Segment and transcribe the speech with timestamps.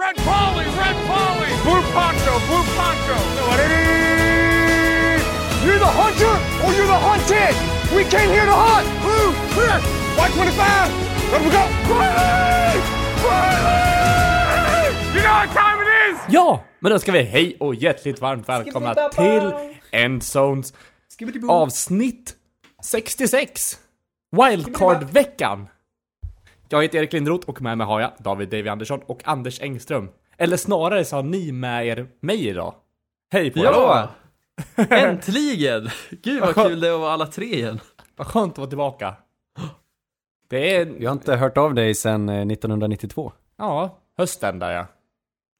[0.00, 3.16] Red Polly, Red Polly, Blue Poncho, Blue Poncho.
[5.64, 6.34] You're the hunter
[6.64, 7.54] or you're the hunted.
[7.94, 8.86] We came here to hunt.
[9.04, 9.76] Blue, clear.
[10.16, 10.90] White 25.
[11.32, 11.64] Let we go.
[11.92, 12.80] Riley!
[13.26, 14.88] Riley!
[15.14, 16.34] You know what time it is?
[16.34, 19.52] Ja, men då ska vi hej och hjärtligt varmt välkomna till
[19.90, 20.72] Endzones
[21.48, 22.34] avsnitt
[22.82, 23.78] 66.
[24.32, 25.68] Wildcard-veckan.
[26.72, 30.08] Jag heter Erik Lindroth och med mig har jag David Davy Andersson och Anders Engström.
[30.36, 32.74] Eller snarare så har ni med er mig idag.
[33.32, 33.64] Hej på er!
[33.64, 34.08] Ja!
[34.90, 35.88] Äntligen!
[36.10, 37.80] Gud vad kul det är att vara alla tre igen.
[38.16, 39.14] Vad skönt att vara tillbaka.
[40.48, 43.32] Det är, Vi har inte hört av dig sedan eh, 1992.
[43.58, 44.86] ja, hösten där ja.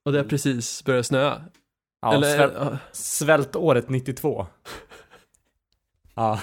[0.04, 1.42] Och det har precis börjat snöa.
[2.02, 4.46] ja Eller, sväl, ja, svältåret 92.
[6.14, 6.40] Ja.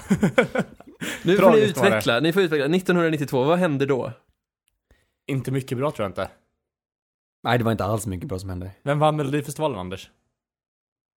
[1.22, 2.64] nu får ni utveckla, ni får utveckla.
[2.64, 4.12] 1992, vad hände då?
[5.28, 6.30] Inte mycket bra tror jag inte.
[7.42, 8.70] Nej, det var inte alls mycket bra som hände.
[8.82, 10.10] Vem vann Melodifestivalen Anders?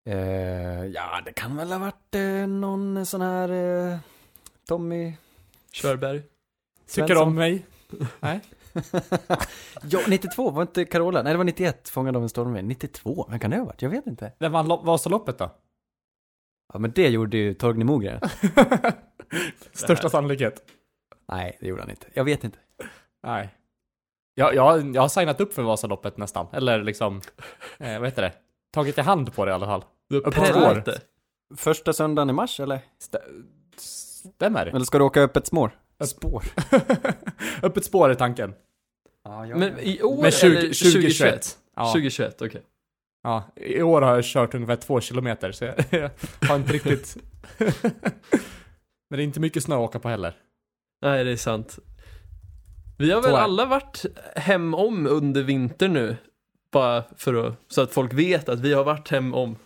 [0.09, 3.49] Eh, ja, det kan väl ha varit eh, någon sån här
[3.93, 3.99] eh,
[4.69, 5.17] Tommy
[5.73, 6.23] Körberg?
[6.87, 7.29] Tycker Svensson.
[7.29, 7.67] om mig?
[8.21, 8.41] Nej?
[9.83, 11.23] Ja, 92, var inte Carola?
[11.23, 12.69] Nej, det var 91, Fångad av en stormvind.
[12.69, 13.83] 92, vem kan det ha varit?
[13.83, 14.33] Jag vet inte.
[14.39, 15.51] Vem vann lo- Vasaloppet då?
[16.73, 18.21] Ja, men det gjorde ju Torgny Mogren.
[19.73, 20.63] Största sannolikhet.
[21.29, 22.07] Nej, det gjorde han inte.
[22.15, 22.59] Jag vet inte.
[23.23, 23.55] Nej.
[24.39, 26.47] Jag, jag, jag har signat upp för Vasaloppet nästan.
[26.53, 27.21] Eller liksom,
[27.79, 28.33] eh, vad heter det?
[28.73, 29.85] Tagit i hand på det i alla fall.
[30.09, 30.21] Du
[30.85, 31.01] det.
[31.57, 32.77] Första söndagen i mars, eller?
[32.77, 33.45] Stä-
[34.37, 34.67] Stämmer.
[34.67, 35.71] Eller ska du åka öppet spår?
[36.05, 36.45] Spår?
[37.63, 38.55] Öppet spår är tanken.
[39.25, 41.59] Ja, jag Men i år Men 20, eller 2021.
[41.77, 42.63] Ja, 2021, okej.
[43.23, 46.11] ja, i år har jag kört ungefär två kilometer så jag, jag
[46.49, 47.17] har inte riktigt...
[49.11, 50.37] Men det är inte mycket snö att åka på heller.
[51.03, 51.79] Nej, det är sant.
[52.99, 54.05] Vi har väl alla varit
[54.37, 56.17] hem om under vintern nu.
[56.73, 59.57] Bara för att, så att folk vet att vi har varit hem om.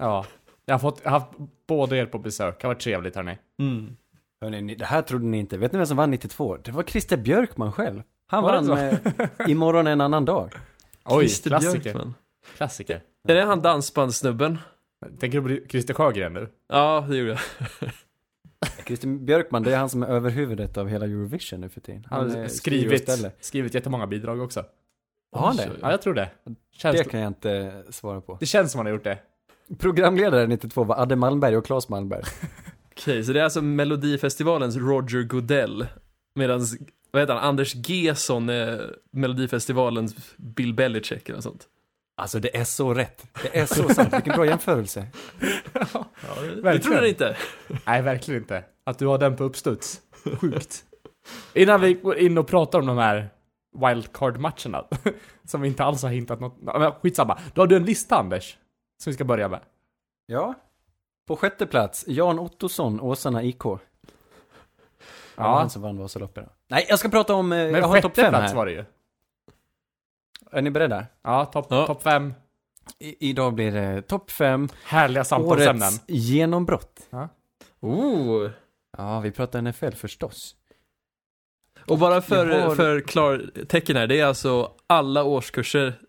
[0.00, 0.26] Ja.
[0.66, 1.32] Jag har, fått, jag har haft
[1.68, 2.60] båda er på besök.
[2.60, 3.38] Det har varit trevligt hörni.
[3.60, 3.96] Mm.
[4.40, 5.58] Hörrni, ni- det här trodde ni inte.
[5.58, 6.56] Vet ni vem som vann 92?
[6.56, 8.02] Det var Christer Björkman själv.
[8.26, 8.98] Han vann med
[9.48, 10.52] Imorgon en annan dag.
[11.04, 11.80] Oj, Christer klassiker.
[11.80, 12.14] Björkman.
[12.56, 13.02] Klassiker.
[13.28, 14.58] Är det han dansbandssnubben?
[15.20, 16.48] Tänker du på Christer Sjögren nu?
[16.68, 17.40] Ja, det gjorde jag.
[18.86, 22.06] Christer Björkman, det är han som är överhuvudet av hela Eurovision nu för tiden.
[22.10, 23.10] Han har skrivit,
[23.40, 24.64] skrivit jättemånga bidrag också.
[25.32, 25.70] Har han det?
[25.80, 26.30] Ja, jag tror det.
[26.72, 28.38] Känns, Det det, kan jag inte svara på.
[28.42, 29.18] känns som han har gjort det.
[29.78, 32.22] Programledare 92 var Adde Malmberg och Claes Malmberg.
[32.92, 35.86] Okej, så det är alltså Melodifestivalens Roger Goodell.
[36.34, 36.66] Medan,
[37.10, 41.68] vad heter han, Anders Gesson är Melodifestivalens Bill Belichick eller något sånt.
[42.18, 43.26] Alltså det är så rätt.
[43.42, 44.12] Det är så sant.
[44.14, 45.06] Vilken bra jämförelse.
[45.92, 46.06] Ja,
[46.40, 47.36] det, det trodde jag inte.
[47.86, 48.64] Nej, verkligen inte.
[48.84, 50.00] Att du har den på uppstuds.
[50.40, 50.84] Sjukt.
[51.54, 53.28] Innan vi går in och pratar om de här
[53.78, 54.84] wildcard-matcherna,
[55.44, 56.56] som vi inte alls har hintat något...
[56.60, 57.38] Men skitsamma.
[57.54, 58.58] Då har du en lista, Anders,
[59.02, 59.60] som vi ska börja med.
[60.26, 60.54] Ja.
[61.28, 63.64] På sjätte plats, Jan Ottosson, Åsarna IK.
[63.64, 63.78] Ja.
[65.36, 65.58] Ja.
[65.58, 66.48] Han som vann Vasaloppet.
[66.68, 68.56] Nej, jag ska prata om, eh, Men jag har sjätte fem plats här.
[68.56, 68.84] var det ju.
[70.52, 71.06] Är ni beredda?
[71.22, 71.86] Ja, topp Ja.
[71.86, 72.34] top fem.
[72.98, 75.82] I, idag blir det topp fem, Härliga samtalsämnen.
[75.82, 77.00] årets genombrott.
[77.80, 78.50] Oh.
[78.98, 80.54] Ja, vi pratar NFL förstås.
[81.86, 86.00] Och bara för, har- för klartecken här, det är alltså alla årskurser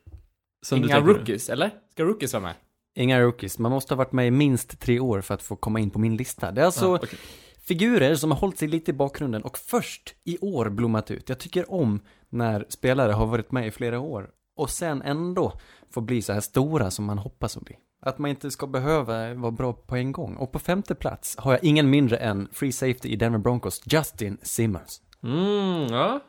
[0.66, 1.18] som du Inga tänker nu.
[1.20, 1.72] rookies, eller?
[1.92, 2.54] Ska rookies vara med?
[2.96, 5.80] Inga rookies, man måste ha varit med i minst tre år för att få komma
[5.80, 6.52] in på min lista.
[6.52, 7.20] Det är alltså Ja, okej.
[7.62, 11.30] figurer som har hållit sig lite i bakgrunden och först i år blommat ut.
[11.30, 12.00] Jag tycker om
[12.30, 15.54] när spelare har varit med i flera år och sen ändå
[15.94, 17.76] får bli så här stora som man hoppas att bli.
[18.02, 20.36] Att man inte ska behöva vara bra på en gång.
[20.36, 24.38] Och på femte plats har jag ingen mindre än Free Safety i Denver Broncos, Justin
[24.42, 25.02] Simmons.
[25.24, 26.20] Mm, ja.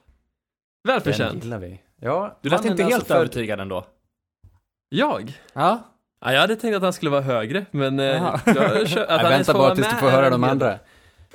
[0.85, 1.45] Den Välförtjänt.
[1.45, 1.81] gillar vi.
[2.01, 3.87] Ja, Du lät inte är helt alltså övertygad ändå.
[4.89, 5.41] Jag?
[5.53, 5.79] Ja.
[6.21, 7.99] Ja, jag hade tänkt att han skulle vara högre, men...
[8.01, 8.87] eh, jag, Jag
[9.23, 10.79] väntar får bara tills du får höra de andra.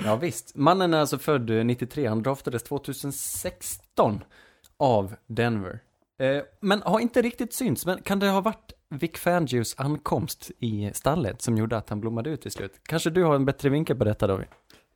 [0.03, 0.56] Ja visst.
[0.56, 4.24] Mannen är alltså född eh, 93, han draftades 2016
[4.80, 5.80] av Denver.
[6.19, 10.91] Eh, men har inte riktigt synts, men kan det ha varit Vic Fangios ankomst i
[10.94, 12.72] stallet som gjorde att han blommade ut till slut?
[12.84, 14.47] Kanske du har en bättre vinkel på detta David?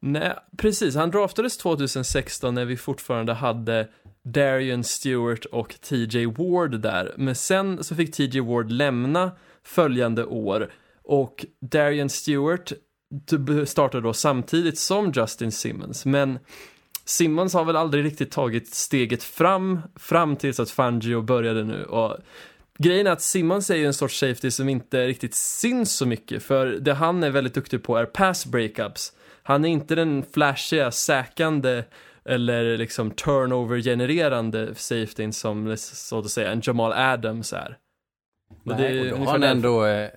[0.01, 0.95] Nej, precis.
[0.95, 3.88] Han draftades 2016 när vi fortfarande hade
[4.24, 7.13] Darian Stewart och TJ Ward där.
[7.18, 9.31] Men sen så fick TJ Ward lämna
[9.63, 10.71] följande år
[11.04, 12.74] och Darian Stewart
[13.65, 16.06] startade då samtidigt som Justin Simmons.
[16.06, 16.39] Men
[17.09, 21.83] Simmons har väl aldrig riktigt tagit steget fram, fram tills att Fangio började nu.
[21.83, 22.17] Och
[22.77, 26.44] grejen är att Simmons är ju en sorts safety som inte riktigt syns så mycket,
[26.44, 29.13] för det han är väldigt duktig på är pass breakups.
[29.44, 31.83] Han är inte den flashiga, säkande
[32.25, 37.77] eller liksom turnover-genererande safetyn som så att säga en Jamal Adams är.
[38.50, 40.09] Och, Nej, och då har han ändå eh,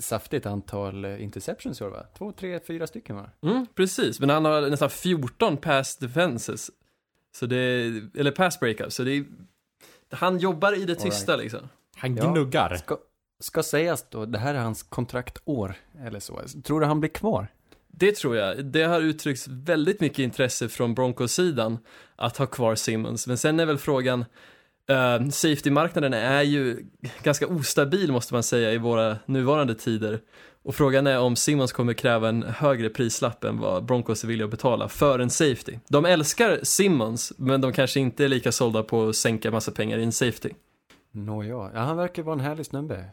[0.00, 2.06] saftigt antal eh, interceptions i år va?
[2.18, 3.30] Två, tre, fyra stycken va?
[3.42, 6.70] Mm, precis, men han har nästan 14 pass defenses.
[7.36, 7.56] Så det,
[8.14, 9.24] eller pass breakups, så det är,
[10.10, 11.42] han jobbar i det tysta right.
[11.42, 11.68] liksom.
[11.96, 12.70] Han gnuggar.
[12.70, 12.96] Ja, ska,
[13.40, 15.74] ska sägas då, det här är hans kontraktår,
[16.04, 16.40] eller så.
[16.64, 17.48] Tror du han blir kvar?
[17.88, 18.64] Det tror jag.
[18.64, 21.78] Det har uttryckts väldigt mycket intresse från Broncos-sidan
[22.16, 23.26] att ha kvar Simmons.
[23.26, 24.24] Men sen är väl frågan,
[24.90, 26.86] uh, safety-marknaden är ju
[27.22, 30.20] ganska ostabil måste man säga i våra nuvarande tider.
[30.62, 34.44] Och frågan är om Simmons kommer kräva en högre prislapp än vad Broncos är villiga
[34.44, 35.78] att betala för en safety.
[35.88, 39.98] De älskar Simmons, men de kanske inte är lika sålda på att sänka massa pengar
[39.98, 40.50] i en safety.
[41.12, 43.04] Nåja, ja, han verkar vara en härlig snubbe.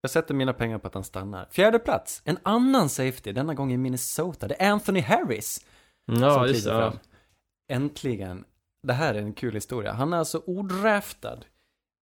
[0.00, 1.48] Jag sätter mina pengar på att han stannar.
[1.50, 4.48] Fjärde plats, en annan safety, denna gång i Minnesota.
[4.48, 5.60] Det är Anthony Harris.
[6.06, 6.70] Ja, just det.
[6.70, 6.92] Ja.
[7.68, 8.44] Äntligen.
[8.82, 9.92] Det här är en kul historia.
[9.92, 11.38] Han är alltså odraftad.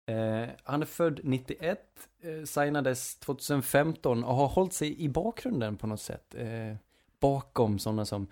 [0.07, 1.81] Eh, han är född 91,
[2.23, 6.35] eh, signades 2015 och har hållit sig i bakgrunden på något sätt.
[6.35, 6.77] Eh,
[7.21, 8.27] bakom sådana som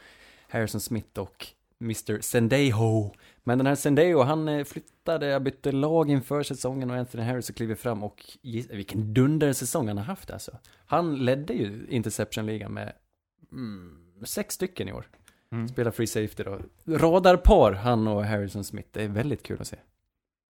[0.48, 1.46] Harrison Smith och
[1.80, 2.20] Mr.
[2.20, 3.10] Sendejo.
[3.42, 7.74] Men den här Sendejo, han eh, flyttade, bytte lag inför säsongen och Anthony Harris kliver
[7.74, 8.38] fram och
[8.70, 10.58] vilken dundersäsong han har haft alltså.
[10.86, 12.92] Han ledde ju Interception-ligan med
[13.52, 15.08] mm, sex stycken i år.
[15.54, 15.68] Mm.
[15.68, 16.60] Spelar free safety då.
[16.84, 18.88] Radarpar, han och Harrison Smith.
[18.92, 19.76] Det är väldigt kul att se.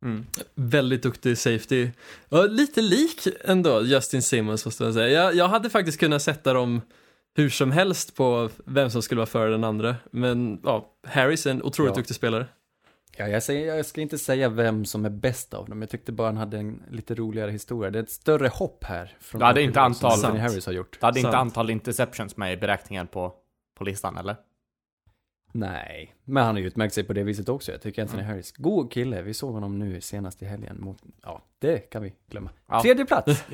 [0.05, 0.27] Mm.
[0.55, 1.91] Väldigt duktig safety.
[2.29, 5.09] Och lite lik ändå Justin Simmons måste man säga.
[5.09, 6.81] Jag, jag hade faktiskt kunnat sätta dem
[7.35, 9.97] hur som helst på vem som skulle vara före den andra.
[10.11, 11.97] Men ja, Harris är en otroligt ja.
[11.97, 12.47] duktig spelare.
[13.17, 15.81] Ja, jag, säger, jag ska inte säga vem som är bäst av dem.
[15.81, 17.91] Jag tyckte bara han hade en lite roligare historia.
[17.91, 19.17] Det är ett större hopp här.
[19.21, 21.01] Från det hade inte antal, som Harris har gjort.
[21.01, 23.35] Det hade inte antal interceptions med i beräkningen på,
[23.79, 24.37] på listan, eller?
[25.53, 27.73] Nej, men han har ju utmärkt sig på det viset också.
[27.73, 28.31] Jag tycker Anthony mm.
[28.31, 29.23] Harris, god kille.
[29.23, 32.51] Vi såg honom nu senast i helgen mot, ja, det kan vi glömma.
[32.67, 32.83] Ja.
[32.83, 33.45] Tredje plats.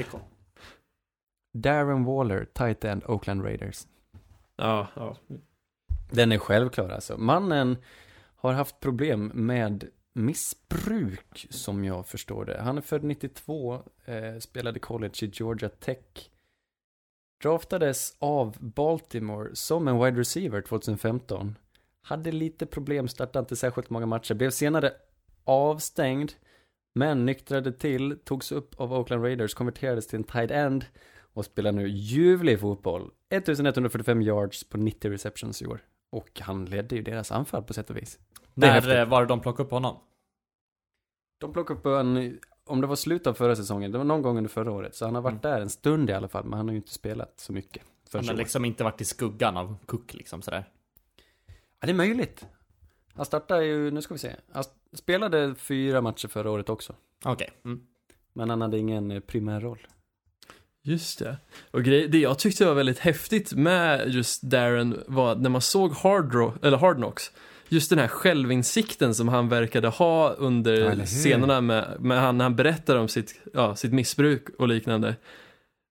[1.55, 3.87] Darren Waller, tight end, Oakland Raiders.
[4.57, 5.17] Ja, ja.
[6.11, 7.19] Den är självklar alltså.
[7.19, 7.77] Mannen
[8.37, 12.61] har haft problem med missbruk, som jag förstår det.
[12.61, 16.31] Han är född 92, eh, spelade college i Georgia Tech.
[17.43, 21.59] Draftades av Baltimore som en wide receiver 2015.
[22.07, 24.35] Hade lite problem, startade inte särskilt många matcher.
[24.35, 24.93] Blev senare
[25.45, 26.33] avstängd.
[26.95, 30.85] Men nyktrade till, togs upp av Oakland Raiders, konverterades till en tight end
[31.35, 33.11] och spelar nu ljuvlig fotboll.
[33.31, 35.81] 1145 yards på 90 receptions i år.
[36.13, 38.19] Och han ledde ju deras anfall på sätt och vis.
[38.55, 39.97] När var det de plockade upp honom?
[41.41, 44.37] De plockade upp honom, om det var slutet av förra säsongen, det var någon gång
[44.37, 44.95] under förra året.
[44.95, 45.53] Så han har varit mm.
[45.53, 47.83] där en stund i alla fall, men han har ju inte spelat så mycket.
[48.13, 50.69] Han har liksom inte varit i skuggan av Cook liksom sådär.
[51.87, 52.47] Ja, det är möjligt.
[53.15, 54.33] Han startade ju, nu ska vi se.
[54.53, 56.95] Han spelade fyra matcher förra året också.
[57.25, 57.33] Okej.
[57.33, 57.73] Okay.
[57.73, 57.87] Mm.
[58.33, 59.87] Men han hade ingen eh, primär roll.
[60.83, 61.37] Just det.
[61.71, 65.93] Och grej, det jag tyckte var väldigt häftigt med just Darren var när man såg
[65.93, 67.33] Hard, eller Hard Knocks.
[67.69, 72.57] Just den här självinsikten som han verkade ha under scenerna med, med han, när han
[72.57, 75.17] berättar om sitt, ja, sitt missbruk och liknande.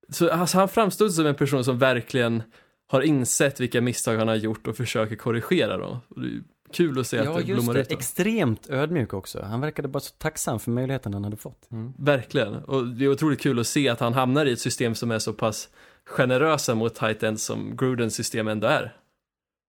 [0.10, 2.44] Så alltså, han framstod som en person som verkligen
[2.88, 6.00] har insett vilka misstag han har gjort och försöker korrigera dem.
[6.16, 6.44] Det
[6.74, 7.88] kul att se ja, att det blommar ut.
[7.90, 9.42] Ja, extremt ödmjuk också.
[9.42, 11.72] Han verkade bara så tacksam för möjligheten han hade fått.
[11.72, 11.94] Mm.
[11.98, 15.12] Verkligen, och det är otroligt kul att se att han hamnar i ett system som
[15.12, 15.70] är så pass
[16.06, 18.98] generösa mot tight som Grudens system ändå är.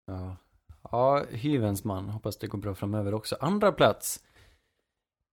[0.07, 0.37] Ja,
[0.91, 2.09] ja hyvens man.
[2.09, 3.37] Hoppas det går bra framöver också.
[3.39, 4.19] Andra plats.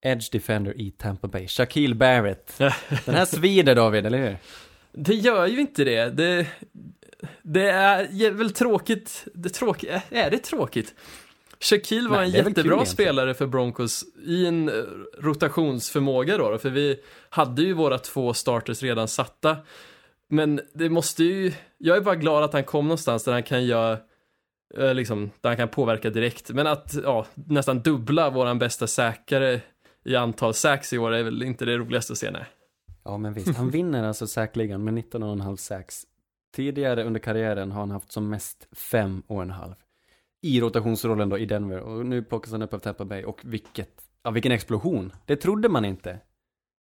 [0.04, 1.49] Edge Defender i Tampa Bay.
[1.49, 2.59] Shaquille Barrett.
[3.04, 4.37] Den här svider David, eller hur?
[4.92, 6.09] Det gör ju inte det.
[6.11, 6.47] Det,
[7.43, 10.95] det är väl tråkigt, det tråk, är det tråkigt?
[11.61, 14.75] Shaquille var Nej, en jättebra spelare för Broncos i en eh,
[15.19, 17.00] rotationsförmåga då, för vi
[17.31, 19.57] hade ju våra två starters redan satta.
[20.29, 23.64] Men det måste ju, jag är bara glad att han kom någonstans där han kan
[23.64, 23.99] göra
[24.79, 26.50] eh, liksom, där han kan påverka direkt.
[26.50, 29.61] Men att ja, nästan dubbla våran bästa säkare
[30.05, 32.47] i antal sacks i år är väl inte det roligaste att se, nej.
[33.05, 33.57] Ja, men visst.
[33.57, 36.02] Han vinner alltså säkligen med 19,5 sacks.
[36.52, 39.75] Tidigare under karriären har han haft som mest fem och en halv.
[40.42, 41.80] I rotationsrollen då i Denver.
[41.80, 43.25] Och nu plockas han upp av Tampa Bay.
[43.25, 45.12] Och vilket, ja vilken explosion.
[45.26, 46.18] Det trodde man inte.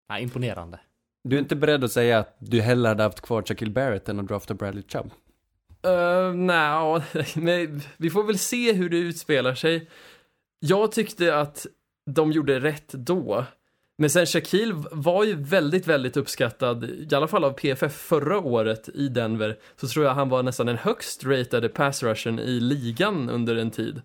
[0.07, 0.79] Ja, imponerande.
[1.23, 4.19] Du är inte beredd att säga att du hellre hade haft kvar Shaquille Barrett än
[4.19, 5.11] att drafta Bradley Chubb?
[5.87, 7.03] Uh, Nej,
[7.35, 9.89] men vi får väl se hur det utspelar sig.
[10.59, 11.67] Jag tyckte att
[12.05, 13.45] de gjorde rätt då.
[13.99, 18.89] Men sen Shaquille var ju väldigt, väldigt uppskattad, i alla fall av PFF förra året
[18.89, 23.29] i Denver, så tror jag han var nästan den högst ratade pass rushen i ligan
[23.29, 24.01] under en tid.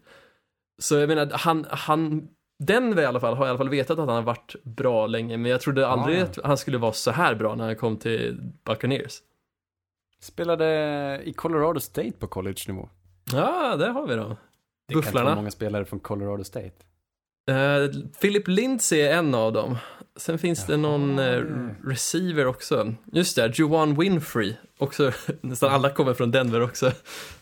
[0.78, 4.08] Så jag menar, han, han Denver i alla fall har i alla fall vetat att
[4.08, 6.22] han har varit bra länge, men jag trodde aldrig ja.
[6.22, 9.18] att han skulle vara så här bra när han kom till Buccaneers.
[10.20, 12.88] Spelade i Colorado State på college-nivå.
[13.32, 14.22] Ja, där har vi då.
[14.22, 15.24] Det kan inte Bufflarna.
[15.24, 16.93] vara många spelare från Colorado State.
[17.50, 19.78] Uh, Philip Lindsay är en av dem.
[20.16, 21.74] Sen finns det någon eh, det.
[21.84, 22.94] receiver också.
[23.12, 24.54] Just det, Juwan Winfrey.
[24.78, 26.92] Också, nästan alla kommer från Denver också.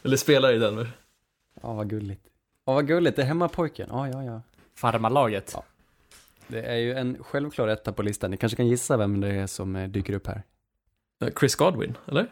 [0.03, 0.93] Eller spelar i Denver.
[1.63, 2.27] Ja, vad gulligt.
[2.65, 3.17] Ja, vad gulligt.
[3.17, 3.89] Det är hemmapojken.
[3.91, 4.43] Ja, ja, ja.
[4.75, 5.51] Farmarlaget.
[5.55, 5.65] Ja.
[6.47, 8.31] Det är ju en självklar etta på listan.
[8.31, 10.43] Ni kanske kan gissa vem det är som eh, dyker upp här.
[11.23, 12.27] Eh, Chris Godwin, eller?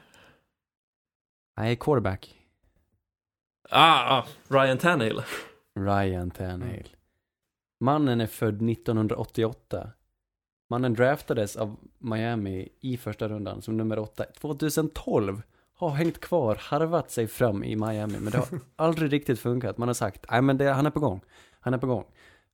[1.56, 2.34] Nej, quarterback.
[3.70, 5.22] Ah, ah Ryan Tannehill.
[5.74, 6.88] Ryan Tannehill.
[7.80, 9.90] Mannen är född 1988.
[10.70, 14.25] Mannen draftades av Miami i första rundan som nummer åtta.
[14.40, 15.42] 2012
[15.75, 19.78] har hängt kvar, harvat sig fram i Miami, men det har aldrig riktigt funkat.
[19.78, 21.20] Man har sagt, nej men det, han är på gång,
[21.60, 22.04] han är på gång,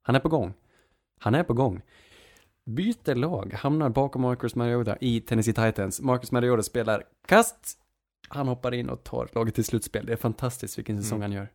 [0.02, 0.54] han är på gång,
[1.20, 1.82] han är på gång.
[2.64, 6.00] Byter lag, hamnar bakom Marcus Mariota i Tennessee Titans.
[6.00, 7.78] Marcus Mariota spelar kast,
[8.28, 10.06] han hoppar in och tar laget till slutspel.
[10.06, 11.48] Det är fantastiskt vilken säsong han gör.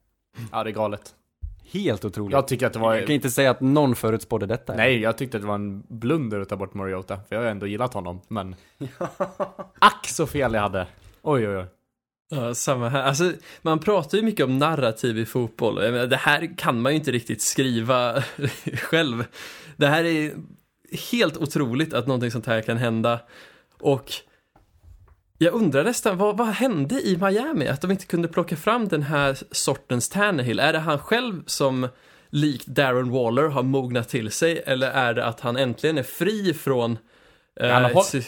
[0.52, 1.16] Ja, det är galet.
[1.72, 2.34] Helt otroligt.
[2.34, 2.96] Jag tycker att det var...
[2.96, 4.76] Jag kan inte säga att någon förutspådde detta.
[4.76, 7.50] Nej, jag tyckte att det var en blunder att ta bort Mariota, för jag har
[7.50, 8.56] ändå gillat honom, men...
[9.80, 10.88] Ack så fel jag hade!
[11.22, 11.66] Oj, oj, oj.
[12.30, 13.04] Ja, samma här.
[13.04, 15.84] Alltså, man pratar ju mycket om narrativ i fotboll.
[15.84, 18.24] Jag menar, det här kan man ju inte riktigt skriva
[18.76, 19.26] själv.
[19.78, 20.34] Det här är
[21.12, 23.20] helt otroligt att någonting sånt här kan hända.
[23.80, 24.12] Och
[25.44, 27.68] jag undrar nästan, vad, vad hände i Miami?
[27.68, 30.60] Att de inte kunde plocka fram den här sortens Tannehill?
[30.60, 31.88] Är det han själv som
[32.30, 34.64] likt Darren Waller har mognat till sig?
[34.66, 36.98] Eller är det att han äntligen är fri från...
[37.60, 38.22] eh, Han sy-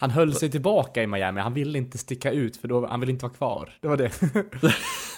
[0.00, 3.12] Han höll sig tillbaka i Miami, han ville inte sticka ut för då, han ville
[3.12, 3.72] inte vara kvar.
[3.80, 4.10] Det var det.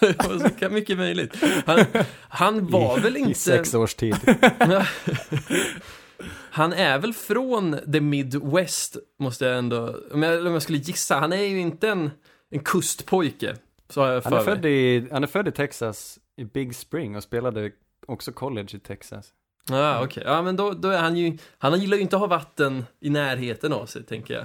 [0.00, 1.36] det var så mycket möjligt.
[1.66, 1.84] Han,
[2.28, 3.30] han var väl inte...
[3.30, 4.16] I sex års tid.
[6.30, 11.16] Han är väl från the Midwest, måste jag ändå, om jag, om jag skulle gissa.
[11.16, 12.10] Han är ju inte en,
[12.50, 13.56] en kustpojke,
[13.88, 17.16] så jag Han är, för född i, han är född i Texas, i Big Spring
[17.16, 17.70] och spelade
[18.06, 19.32] också college i Texas.
[19.68, 20.22] Ja, okej.
[20.26, 23.10] Ja, men då, då är han ju, han gillar ju inte att ha vatten i
[23.10, 24.44] närheten av sig, tänker jag.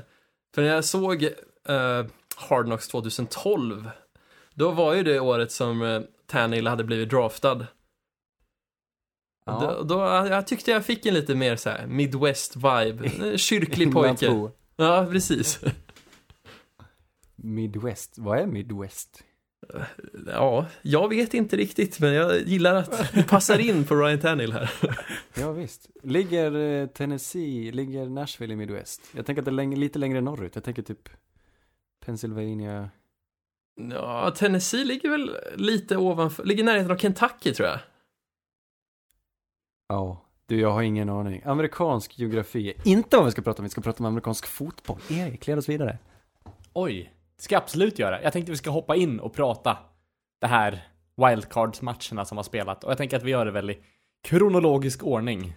[0.55, 2.05] För när jag såg uh,
[2.35, 3.89] Hard Knocks 2012,
[4.53, 7.65] då var ju det året som uh, Tannehill hade blivit draftad.
[9.47, 9.59] Ja.
[9.59, 9.99] Då, då,
[10.29, 14.49] jag tyckte jag fick en lite mer så här Midwest-vibe, kyrklig pojke.
[14.75, 15.59] Ja, precis.
[17.35, 19.23] Midwest, vad är Midwest?
[20.27, 24.53] Ja, jag vet inte riktigt, men jag gillar att det passar in på Ryan Tannehill
[24.53, 24.71] här.
[25.39, 25.89] Ja visst.
[26.03, 29.01] Ligger eh, Tennessee, ligger Nashville i Midwest?
[29.15, 30.55] Jag tänker att det är lite längre norrut.
[30.55, 31.09] Jag tänker typ
[32.05, 32.89] Pennsylvania.
[33.91, 37.79] Ja, Tennessee ligger väl lite ovanför, ligger i närheten av Kentucky tror jag.
[39.87, 41.41] Ja, du jag har ingen aning.
[41.45, 43.63] Amerikansk geografi inte vad vi ska prata om.
[43.63, 44.99] Vi ska prata om amerikansk fotboll.
[45.09, 45.97] Erik, led oss vidare.
[46.73, 48.21] Oj, det ska jag absolut göra.
[48.21, 49.77] Jag tänkte vi ska hoppa in och prata
[50.39, 52.83] det här wildcards-matcherna som har spelat.
[52.83, 53.79] Och jag tänker att vi gör det väl i
[54.23, 55.53] kronologisk ordning.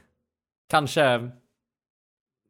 [0.68, 1.30] Kanske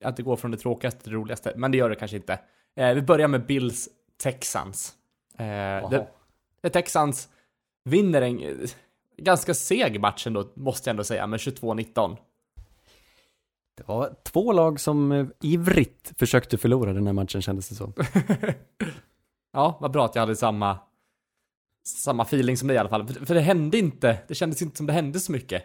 [0.05, 2.39] att det går från det tråkigaste till det roligaste, men det gör det kanske inte.
[2.77, 4.95] Eh, vi börjar med Bills Texans.
[5.33, 6.07] Eh, det,
[6.61, 7.29] det Texans
[7.85, 8.67] vinner en
[9.21, 12.17] ganska seg match ändå, måste jag ändå säga, med 22-19.
[13.77, 17.93] Det var två lag som eh, ivrigt försökte förlora den här matchen kändes det som.
[19.53, 20.79] Ja, vad bra att jag hade samma
[21.85, 23.07] samma feeling som dig i alla fall.
[23.07, 25.65] För, för det hände inte, det kändes inte som det hände så mycket.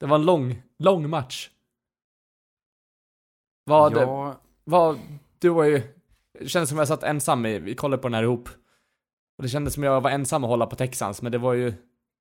[0.00, 1.50] Det var en lång, lång match.
[3.64, 4.98] Vad, ja, vad,
[5.38, 5.82] du var ju,
[6.38, 8.48] det kändes som jag satt ensam i, vi kollade på den här ihop.
[9.36, 11.74] Och det kändes som jag var ensam att hålla på Texans, men det var ju,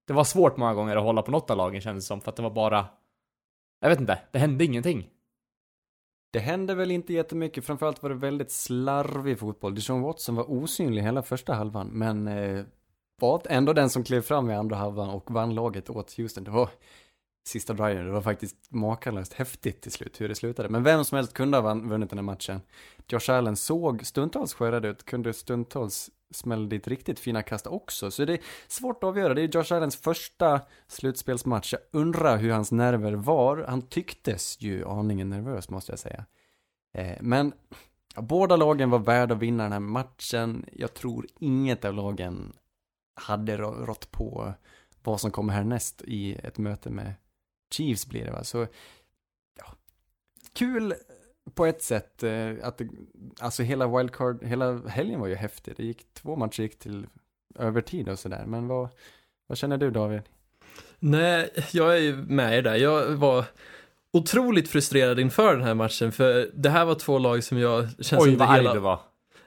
[0.08, 2.30] det var svårt många gånger att hålla på något av lagen kändes det som, för
[2.30, 2.86] att det var bara,
[3.82, 5.10] jag vet inte, det hände ingenting.
[6.34, 7.66] det hände väl inte jättemycket.
[7.66, 9.76] Framförallt var det väldigt slarvig fotboll.
[9.76, 12.66] Dijon Watson var osynlig hela första halvan, men eh,
[13.22, 16.44] var ändå den som klev fram i andra halvan och vann laget åt Houston.
[16.44, 16.70] Det var
[17.44, 18.06] sista driven.
[18.06, 20.70] Det var faktiskt makalöst häftigt till slut hur det slutade.
[20.70, 22.62] Men vem som helst kunde ha vunnit den här matchen.
[23.08, 28.12] Josh Allen såg stundtals skärrad ut, kunde stundtals smälla dit riktigt fina kast också.
[28.12, 29.34] Så det är svårt att avgöra.
[29.34, 31.74] Det är Josh Allens första slutspelsmatch.
[31.74, 33.66] Jag undrar hur hans nerver var.
[33.68, 36.26] Han tycktes ju aningen nervös måste jag säga.
[36.94, 37.54] Eh, men
[38.16, 40.66] ja, båda lagen var värda att vinna den här matchen.
[40.72, 42.54] Jag tror inget av lagen
[43.16, 44.54] hade rått på
[45.04, 47.14] vad som kommer härnäst i ett möte med
[47.74, 48.44] Chiefs blir det va.
[48.44, 48.68] Så
[49.58, 49.66] ja,
[50.54, 50.94] kul
[51.54, 52.82] på ett sätt eh, att
[53.40, 55.74] alltså hela wildcard, hela helgen var ju häftig.
[55.78, 57.08] Det gick två matcher gick till
[57.56, 58.44] övertid och sådär.
[58.48, 58.90] Men vad,
[59.48, 60.22] vad känner du David?
[61.00, 62.76] Nej, jag är ju med er där.
[62.76, 63.46] Jag var
[64.14, 68.24] otroligt frustrerad inför den här matchen, för det här var två lag som jag känns
[68.24, 68.74] Oj, vad arg hela...
[68.74, 69.00] du var.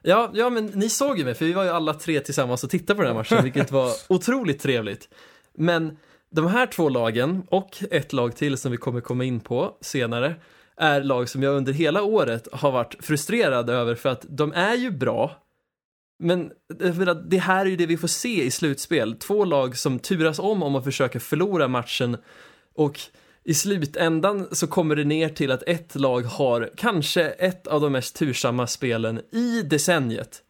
[0.02, 2.70] Ja, ja, men ni såg ju mig, för vi var ju alla tre tillsammans och
[2.70, 5.08] tittade på den här matchen, vilket var otroligt trevligt.
[5.54, 5.96] Men
[6.36, 10.34] de här två lagen, och ett lag till som vi kommer komma in på senare,
[10.76, 14.74] är lag som jag under hela året har varit frustrerad över för att de är
[14.74, 15.42] ju bra,
[16.18, 19.14] men menar, det här är ju det vi får se i slutspel.
[19.14, 22.16] Två lag som turas om om att försöka förlora matchen
[22.74, 23.00] och
[23.44, 27.92] i slutändan så kommer det ner till att ett lag har kanske ett av de
[27.92, 30.42] mest tursamma spelen i decenniet.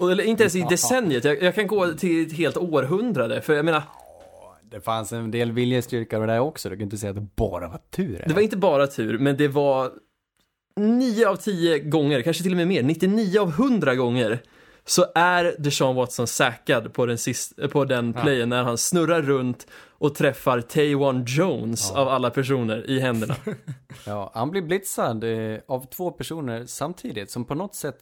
[0.00, 3.64] Eller inte ens i decenniet, jag, jag kan gå till ett helt århundrade, för jag
[3.64, 3.82] menar,
[4.70, 7.28] Det fanns en del viljestyrka med det där också, du kan inte säga att det
[7.36, 8.24] bara var tur.
[8.26, 9.92] det var inte bara tur, men det var
[10.76, 14.42] 9 av 10 gånger, kanske till och med mer, 99 av 100 gånger
[14.84, 19.66] så är Deshaun Watson säkrad på den, sist, på den playen när han snurrar runt
[19.88, 23.36] och träffar Taywan Jones av alla personer i händerna.
[24.06, 27.98] Ja, han blir blitzad eh, av två personer samtidigt som på något sätt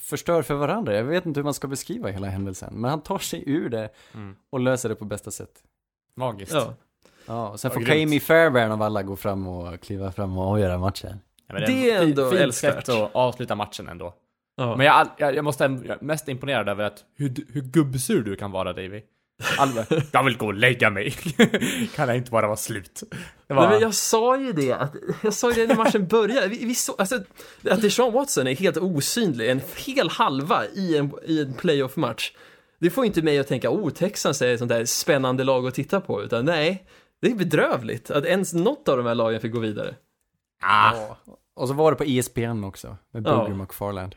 [0.00, 0.94] förstör för varandra.
[0.96, 3.90] Jag vet inte hur man ska beskriva hela händelsen, men han tar sig ur det
[4.50, 5.50] och löser det på bästa sätt.
[6.16, 6.52] Magiskt.
[6.54, 6.74] Ja.
[7.26, 7.98] Ja, och sen Ja, får grymt.
[8.00, 11.20] Jamie Fairbairn av alla gå fram och kliva fram och avgöra matchen.
[11.48, 12.86] Ja, men Det är ändå fint älskvärt.
[12.86, 14.14] sätt att avsluta matchen ändå.
[14.56, 14.76] Ja.
[14.76, 18.36] Men jag, jag, jag måste jag är mest imponerad över att hur, hur gubbsur du
[18.36, 19.02] kan vara Davy.
[20.12, 21.10] Jag vill gå och lägga mig.
[21.94, 23.02] kan jag inte bara vara slut?
[23.46, 24.92] Det var, Nej, men jag sa ju det, att,
[25.22, 26.48] jag sa ju det när matchen började.
[26.48, 27.20] Vi, vi så, alltså,
[27.70, 32.32] att Deshaun Watson är helt osynlig, en hel halva i en, i en playoff-match.
[32.84, 35.74] Det får inte mig att tänka, oh, Texans är ett sånt där spännande lag att
[35.74, 36.86] titta på, utan nej,
[37.20, 39.94] det är bedrövligt att ens något av de här lagen fick gå vidare.
[40.62, 41.16] ah,
[41.54, 43.36] Och så var det på ESPN också, med Ja.
[43.36, 44.14] Booger McFarland.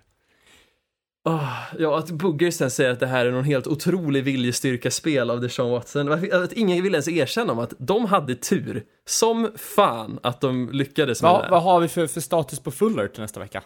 [1.30, 5.42] Ah, ja, att Bugger sen säger att det här är någon helt otrolig viljestyrka-spel av
[5.42, 6.12] Deshaun Watson.
[6.34, 8.86] Att ingen vill ens erkänna om att de hade tur.
[9.06, 11.50] Som fan att de lyckades med det vad, där.
[11.50, 13.64] vad har vi för, för status på Fuller till nästa vecka?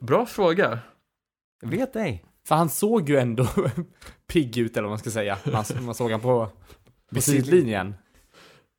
[0.00, 0.78] Bra fråga.
[1.62, 2.24] Jag vet ej.
[2.46, 3.46] För han såg ju ändå
[4.26, 5.38] pigg ut eller vad man ska säga.
[5.52, 6.48] Man, man såg han på,
[7.14, 7.86] på sidlinjen.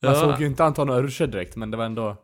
[0.03, 0.19] Man Ja.
[0.19, 2.17] såg ju inte några ruscher direkt, men det var ändå...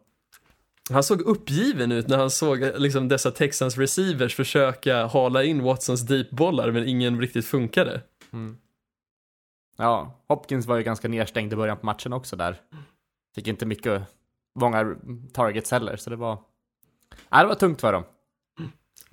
[0.92, 6.02] Han såg uppgiven ut när han såg liksom, dessa Texans receivers försöka hala in Watsons
[6.02, 8.02] deep-bollar men ingen riktigt funkade.
[9.78, 12.62] Ja, Hopkins var ju ganska nedstängd i början på matchen också där.
[13.36, 14.04] Fick inte mycket,
[14.60, 14.96] många
[15.34, 16.38] targets heller, så det var...
[17.30, 18.04] Nej, det var tungt för dem.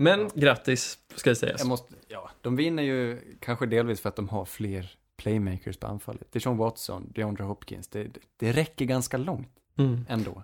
[0.01, 1.61] Men grattis, ska det sägas.
[1.61, 5.87] Jag måste, ja, de vinner ju kanske delvis för att de har fler playmakers på
[5.87, 6.27] anfallet.
[6.33, 7.89] Det är Sean Watson, DeAndre Hopkins.
[7.89, 10.05] Det, det, räcker ganska långt Mm.
[10.09, 10.43] ändå.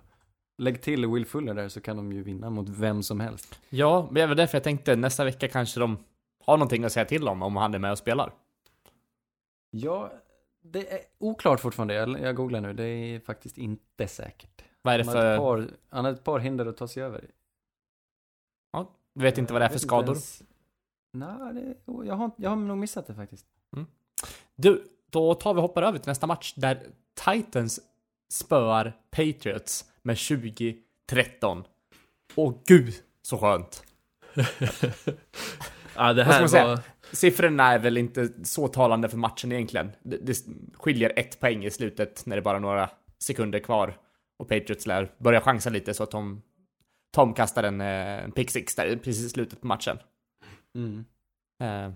[0.57, 3.59] Lägg till Will Fuller där så kan de ju vinna mot vem som helst.
[3.69, 5.97] Ja, men det var därför jag tänkte nästa vecka kanske de
[6.45, 8.33] har någonting att säga till om, om han är med och spelar.
[9.69, 10.11] Ja,
[10.61, 11.93] det är oklart fortfarande.
[11.93, 12.73] Jag, jag googlar nu.
[12.73, 14.63] Det är faktiskt inte säkert.
[14.81, 15.37] Vad är det Han har, ett för...
[15.37, 17.25] par, han har ett par hinder att ta sig över.
[18.71, 20.17] Ja, du vet inte vad det är för skador?
[21.13, 21.75] Nej, det,
[22.05, 23.45] jag, har, jag har nog missat det faktiskt.
[24.55, 26.83] Du, då tar vi och hoppar över till nästa match där
[27.25, 27.79] Titans
[28.29, 31.63] spöar Patriots med 20-13.
[32.35, 33.83] Åh gud, så skönt.
[35.95, 36.67] Ja, det Vad ska här man säga?
[36.67, 36.79] var...
[37.11, 39.91] Siffrorna är väl inte så talande för matchen egentligen.
[40.03, 40.37] Det, det
[40.73, 43.97] skiljer ett poäng i slutet när det är bara några sekunder kvar.
[44.37, 46.41] Och Patriots lär börja chansa lite så att de
[47.15, 49.97] Tom kastar en, eh, en pick six där precis i slutet på matchen.
[50.75, 51.05] Mm.
[51.59, 51.93] Eh,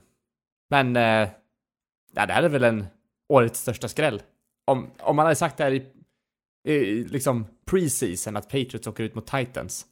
[0.70, 1.30] men eh,
[2.14, 2.86] ja, det här är väl en
[3.30, 4.22] årets största skräll.
[4.66, 5.86] Om, om man hade sagt det här i,
[6.74, 9.86] i liksom pre-season att Patriots åker ut mot Titans.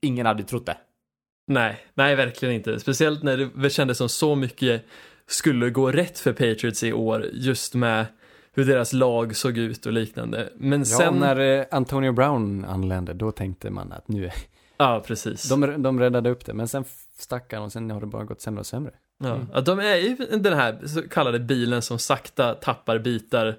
[0.00, 0.78] Ingen hade trott det.
[1.46, 2.80] Nej, nej verkligen inte.
[2.80, 4.84] Speciellt när det kändes som så mycket
[5.26, 8.06] skulle gå rätt för Patriots i år, just med
[8.56, 10.48] hur deras lag såg ut och liknande.
[10.56, 11.14] Men Ja, sen...
[11.14, 14.32] när eh, Antonio Brown anlände, då tänkte man att nu är...
[14.78, 15.48] Ja, precis.
[15.48, 16.84] De, de räddade upp det, men sen
[17.18, 18.92] stack han och sen har det bara gått sämre och sämre.
[19.24, 23.56] Ja, ja, de är ju den här så kallade bilen som sakta tappar bitar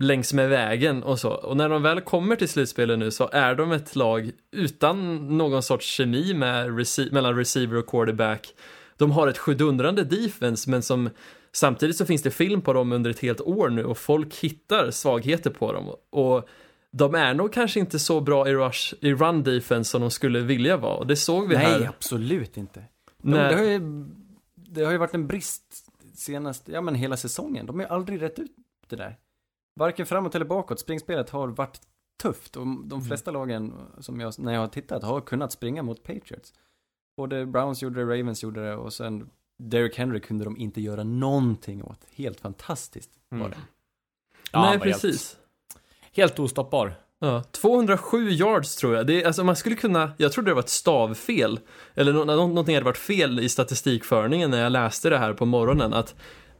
[0.00, 1.30] längs med vägen och så.
[1.30, 5.62] Och när de väl kommer till slutspelet nu så är de ett lag utan någon
[5.62, 8.54] sorts kemi med rece- mellan receiver och quarterback.
[8.96, 11.10] De har ett sjudundrande defense men som
[11.56, 14.90] samtidigt så finns det film på dem under ett helt år nu och folk hittar
[14.90, 15.94] svagheter på dem.
[16.10, 16.48] Och
[16.90, 20.40] de är nog kanske inte så bra i, rush, i run defense som de skulle
[20.40, 20.96] vilja vara.
[20.96, 21.88] Och det såg vi Nej, här.
[21.88, 22.84] absolut inte.
[23.22, 23.80] De, det, har ju,
[24.54, 27.66] det har ju varit en brist senast, ja men hela säsongen.
[27.66, 28.52] De har ju aldrig rätt ut
[28.88, 29.18] det där.
[29.80, 30.80] Varken framåt eller bakåt.
[30.80, 31.80] Springspelet har varit
[32.22, 36.02] tufft och de flesta lagen som jag, när jag har tittat, har kunnat springa mot
[36.02, 36.54] Patriots.
[37.16, 39.30] Både Browns gjorde det, Ravens gjorde det och sen
[39.70, 42.00] Derrick Henry kunde de inte göra någonting åt.
[42.14, 43.50] Helt fantastiskt var Mm.
[43.50, 43.56] det.
[44.52, 45.36] Ja, han Nej, var helt- precis.
[46.12, 46.94] Helt ostoppbar.
[47.18, 49.06] Ja, 207 yards tror jag.
[49.06, 51.60] Det är, alltså man skulle kunna, jag trodde det var ett stavfel.
[51.94, 55.46] Eller nå, nå, någonting hade varit fel i statistikförningen när jag läste det här på
[55.46, 55.92] morgonen.
[55.94, 56.14] Att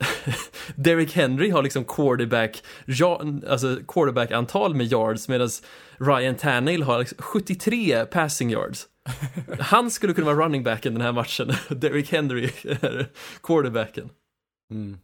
[0.77, 5.49] Derrick Henry har liksom quarterback, ja, alltså quarterback-antal med yards medan
[5.97, 8.89] Ryan Tannehill har liksom 73 passing yards.
[9.59, 11.51] Han skulle kunna vara running backen den här matchen.
[11.81, 13.11] Derrick Henry är
[13.43, 14.11] quarterbacken.
[14.71, 14.99] Mm.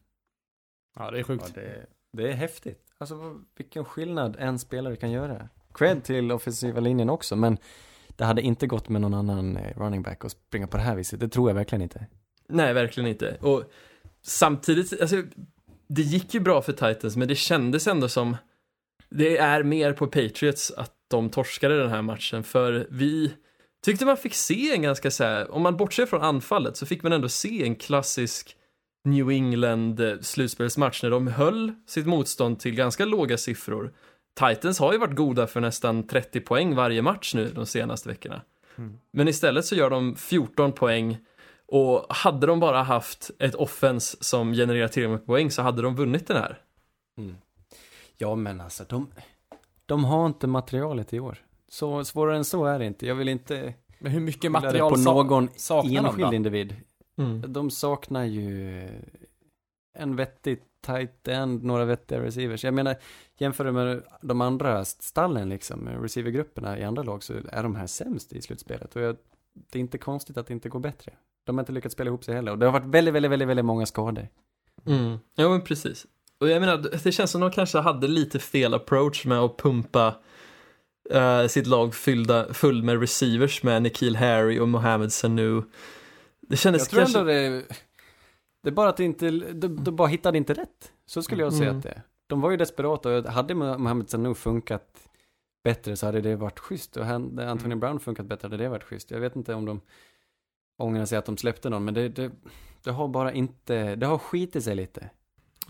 [0.98, 1.54] Ja, det är Ja, sjukt.
[1.54, 2.84] det, det är häftigt.
[2.98, 5.48] Alltså vilken skillnad en spelare kan göra.
[5.74, 7.58] Cred till offensiva linjen också, men
[8.08, 10.96] det hade inte gått med någon annan eh, running back att springa på det här
[10.96, 11.20] viset.
[11.20, 12.06] Det tror jag verkligen inte.
[12.48, 13.36] Nej, verkligen inte.
[13.40, 13.64] Och
[14.28, 15.22] samtidigt, alltså,
[15.88, 18.36] det gick ju bra för Titans, men det kändes ändå som
[19.10, 23.34] det är mer på Patriots att de torskade den här matchen, för vi
[23.84, 27.02] tyckte man fick se en ganska så här, om man bortser från anfallet så fick
[27.02, 28.56] man ändå se en klassisk
[29.04, 33.92] New England eh, slutspelsmatch när de höll sitt motstånd till ganska låga siffror.
[34.40, 38.42] Titans har ju varit goda för nästan 30 poäng varje match nu de senaste veckorna.
[38.78, 38.98] Mm.
[39.12, 41.18] Men istället så gör de 14 poäng
[41.68, 45.96] och hade de bara haft ett offens som genererar tillräckligt med poäng så hade de
[45.96, 46.62] vunnit den här.
[48.16, 49.08] Ja, men alltså de,
[49.86, 51.38] de har inte materialet i år.
[51.68, 53.06] Så svårare än så är det inte.
[53.06, 56.34] Jag vill inte Men hur mycket material på någon saknar de enskild då?
[56.34, 56.76] individ.
[57.16, 57.52] Mm.
[57.52, 58.88] De saknar ju
[59.94, 62.64] en vettig tight end, några vettiga receivers.
[62.64, 62.96] Jag menar,
[63.38, 67.86] jämför det med de andra stallen liksom, receivergrupperna i andra lag så är de här
[67.86, 68.96] sämst i slutspelet.
[68.96, 69.16] Och jag,
[69.52, 71.12] det är inte konstigt att det inte går bättre.
[71.48, 72.52] De har inte lyckats spela ihop sig heller.
[72.52, 74.28] Och det har varit väldigt, väldigt, väldigt, väldigt många skador.
[74.86, 75.18] Mm.
[75.34, 76.06] Ja, men precis.
[76.40, 80.14] Och jag menar, det känns som de kanske hade lite fel approach med att pumpa
[81.10, 85.62] eh, sitt lag fyllda, full med receivers med Nikhil Harry och Mohamed Sanu.
[86.40, 87.18] Det kändes Jag tror kanske...
[87.18, 87.64] ändå det,
[88.62, 90.92] det är bara att det inte, de, de bara hittade inte rätt.
[91.06, 91.78] Så skulle jag säga Mm.
[91.78, 92.02] att det.
[92.26, 95.08] De var ju desperata och hade Mohamed Sanu funkat
[95.64, 96.96] bättre så hade det varit schysst.
[96.96, 97.80] Och hade Anthony Mm.
[97.80, 99.10] Brown funkat bättre hade det varit schysst.
[99.10, 99.80] Jag vet inte om de
[100.78, 102.30] ångrar sig att de släppte någon, men det, det,
[102.84, 105.00] det har bara inte, det har skitit sig lite.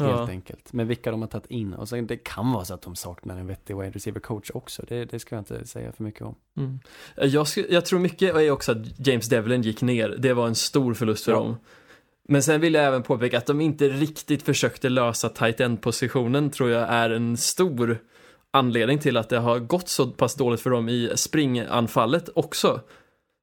[0.01, 0.29] Helt Ja.
[0.29, 0.73] enkelt.
[0.73, 1.75] Med vilka de har tagit in.
[1.75, 4.83] Och sen det kan vara så att de saknar en vettig wide receiver coach också.
[4.89, 6.35] Det, det ska jag inte säga för mycket om.
[6.57, 6.79] Mm.
[7.17, 10.09] Jag, jag tror mycket är också att James Devlin gick ner.
[10.19, 11.39] Det var en stor förlust för Ja.
[11.39, 11.57] dem.
[12.29, 16.51] Men sen vill jag även påpeka att de inte riktigt försökte lösa tight end positionen
[16.51, 17.99] tror jag är en stor
[18.51, 22.81] anledning till att det har gått så pass dåligt för dem i springanfallet också.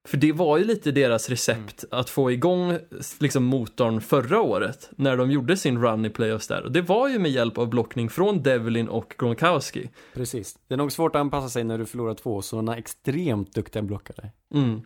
[0.06, 2.78] För det var ju lite deras recept att få igång
[3.20, 6.63] liksom motorn förra året när de gjorde sin run i playoffs där.
[6.63, 9.89] Och det var ju med hjälp av blockning från Devlin och Gronkowski.
[10.13, 10.60] Precis.
[10.68, 14.30] Det är nog svårt att anpassa sig när du förlorar två sådana extremt duktiga blockare.
[14.54, 14.82] Mm.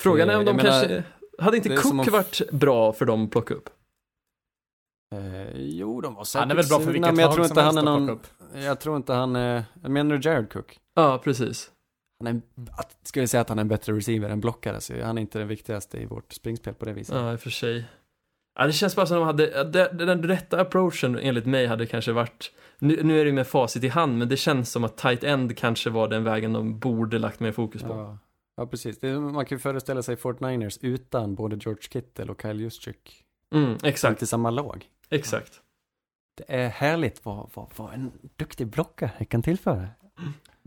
[0.00, 1.04] Frågan är om Eh, de menar, kanske...
[1.38, 3.68] Hade inte som Cook om- varit bra för dem att plocka upp?
[5.14, 7.44] Eh, jo, de var säkert Han är väl bra för vilket men jag lag tror
[7.44, 8.20] som inte han helst är att någon, plocka
[8.58, 8.64] upp.
[8.64, 10.78] jag tror inte han är, menar du Jared Cook?
[10.94, 11.70] Ja, precis.
[12.18, 12.40] Han är,
[12.72, 15.22] att, ska vi säga att han är en bättre receiver än blockare, så han är
[15.22, 17.14] inte den viktigaste i vårt springspel på det viset.
[17.14, 17.84] Ja, i och för sig.
[18.58, 22.12] Ja, det känns bara som att de hade, den, rätta approachen enligt mig hade kanske
[22.12, 25.24] varit, nu, nu är det med facit i hand, men det känns som att tight
[25.24, 27.88] end kanske var den vägen de borde lagt mer fokus på.
[27.88, 28.18] Ja,
[28.56, 28.98] ja precis.
[28.98, 33.24] Det, man kan ju föreställa sig Fort Niners utan både George Kittle och Kyle Juszczyk.
[33.54, 34.84] Mm, exakt, Inte samma lag.
[35.10, 35.60] exakt.
[36.36, 39.88] Det är härligt vad, vad, vad en duktig blockare kan tillföra.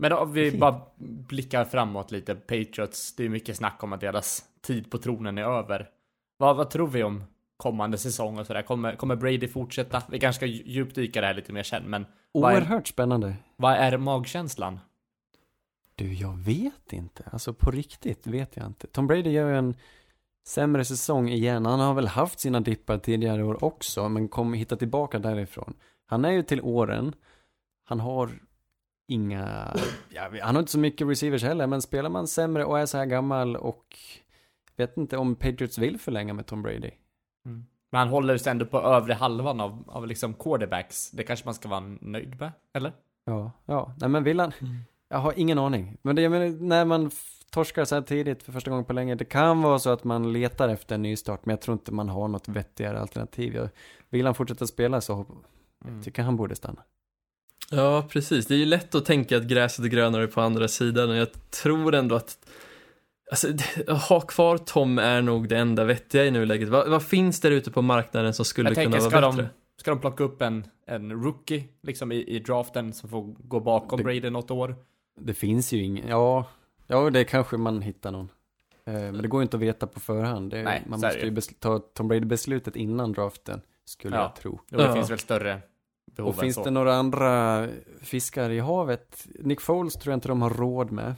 [0.00, 0.80] Men om vi bara
[1.28, 5.42] blickar framåt lite, Patriots, det är mycket snack om att deras tid på tronen är
[5.42, 5.88] över.
[6.36, 7.24] Vad, vad tror vi om
[7.56, 8.62] kommande säsong och sådär?
[8.62, 10.02] Kommer, kommer Brady fortsätta?
[10.10, 13.34] Vi kanske ska djupdyka det här lite mer sen, men Vad är- Oerhört spännande.
[13.56, 14.78] vad är magkänslan?
[15.94, 17.24] Du, jag vet inte.
[17.32, 18.86] Alltså på riktigt vet jag inte.
[18.86, 19.74] Tom Brady gör ju en
[20.46, 21.66] sämre säsong igen.
[21.66, 25.74] Han har väl haft sina dippar tidigare år också, men kommer hitta tillbaka därifrån.
[26.06, 27.12] Han är ju till åren.
[27.84, 28.30] Han har
[29.10, 29.76] inga,
[30.10, 32.98] ja, han har inte så mycket receivers heller, men spelar man sämre och är så
[32.98, 33.96] här gammal och
[34.76, 36.90] vet inte om Patriots vill förlänga med Tom Brady.
[37.92, 41.10] Men han håller sig ändå på övre halvan av, av liksom quarterbacks.
[41.10, 42.92] Det kanske man ska vara nöjd med, eller?
[43.24, 44.52] Ja, ja, nej men vill han?
[44.60, 44.76] Mm.
[45.08, 45.96] Jag har ingen aning.
[46.02, 47.10] Men det, jag menar, när man
[47.50, 50.32] torskar så här tidigt för första gången på länge, det kan vara så att man
[50.32, 53.54] letar efter en ny start, men jag tror inte man har något vettigare alternativ.
[53.54, 53.68] Jag,
[54.10, 55.26] vill han fortsätta spela så
[55.84, 56.02] Mm.
[56.02, 56.82] tycker han borde stanna.
[57.70, 58.46] Ja, precis.
[58.46, 61.28] Det är ju lätt att tänka att gräset är grönare på andra sidan och jag
[61.50, 62.38] tror ändå att
[63.30, 63.48] Alltså,
[64.08, 66.68] ha kvar Tom är nog det enda vettiga i nuläget.
[66.68, 69.42] Vad, vad finns där ute på marknaden som skulle Jag kunna tänker, vara ska bättre?
[69.76, 73.60] de, ska de plocka upp en, en rookie, liksom i, i draften, som får gå
[73.60, 74.76] bakom Det- Brady något år?
[75.20, 76.46] Det finns ju ingen, ja,
[76.86, 78.28] ja det kanske man hittar någon.
[78.84, 80.50] Eh, men det går ju inte att veta på förhand.
[80.50, 84.22] Det, Nej, man måste ju ta Tom Brady-beslutet innan draften, skulle Ja.
[84.22, 84.60] jag tro.
[84.70, 84.94] Jo, det Ja.
[84.94, 85.60] finns väl större
[86.18, 86.64] Och finns så.
[86.64, 87.66] det några andra
[88.00, 89.26] fiskar i havet?
[89.38, 91.14] Nick Foles tror jag inte de har råd med.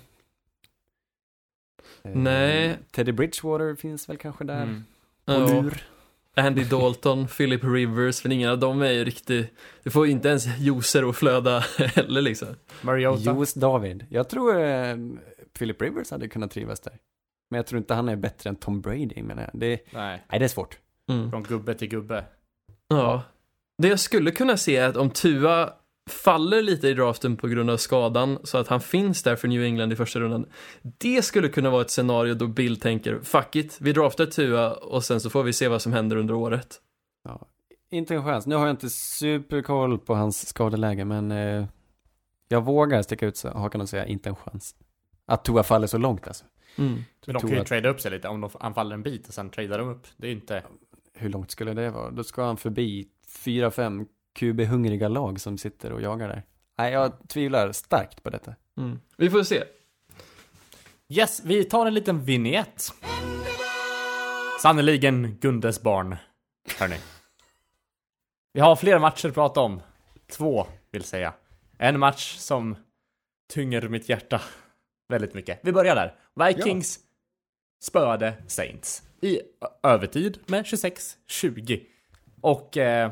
[2.02, 2.78] Eh, Nej.
[2.90, 4.62] Teddy Bridgewater finns väl kanske där.
[4.62, 4.84] Mm.
[5.24, 5.38] Ja.
[5.62, 5.82] lur.
[6.34, 10.58] Andy Dalton, Philip Rivers, men ingen av dem är ju riktigt, du får inte ens
[10.58, 12.48] juicer att flöda heller liksom.
[12.82, 13.22] Mariota.
[13.22, 14.06] Joes David.
[14.10, 14.96] Jag tror eh,
[15.58, 16.98] Philip Rivers hade kunnat trivas där.
[17.50, 19.60] Men jag tror inte han är bättre än Tom Brady menar jag.
[19.60, 20.78] Det, Nej, nej, det är svårt.
[21.10, 21.30] Mm.
[21.30, 22.24] från gubbe till gubbe.
[22.88, 23.22] Ja.
[23.82, 25.72] Det jag skulle kunna se är att om Tua
[26.10, 29.62] faller lite i draften på grund av skadan så att han finns där för New
[29.64, 30.46] England i första rundan.
[30.82, 35.04] Det skulle kunna vara ett scenario då Bill tänker, fuck it, vi draftar Tua och
[35.04, 36.80] sen så får vi se vad som händer under året.
[37.90, 38.46] Inte en chans.
[38.46, 41.66] Nu har jag inte superkoll på hans skadeläge, men eh,
[42.48, 44.74] jag vågar sticka ut så- hakan och säga inte en chans.
[45.26, 46.44] Att Tua faller så långt alltså.
[46.78, 46.92] Mm.
[47.26, 49.34] Men de kan ju att- trada upp sig lite om de anfaller en bit och
[49.34, 50.06] sen tradar de upp.
[50.16, 50.62] Det är inte...
[51.14, 52.10] Hur långt skulle det vara?
[52.10, 54.06] Då ska han förbi fyra, fem
[54.38, 56.42] QB-hungriga lag som sitter och jagar där.
[56.78, 58.54] Nej, jag tvivlar starkt på detta.
[58.78, 59.00] Mm.
[59.16, 59.64] Vi får se.
[61.08, 62.92] Yes, vi tar en liten vignett.
[64.62, 66.16] Sannerligen Gundes barn,
[66.78, 66.96] hörni.
[68.52, 69.80] Vi har flera matcher att prata om.
[70.30, 71.34] Två, vill säga.
[71.78, 72.76] En match som
[73.52, 74.40] tynger mitt hjärta
[75.08, 75.60] väldigt mycket.
[75.62, 76.14] Vi börjar där.
[76.46, 76.98] Vikings
[77.82, 79.40] spöade Saints i
[79.82, 81.82] övertid med 26-20.
[82.40, 83.10] Och eh,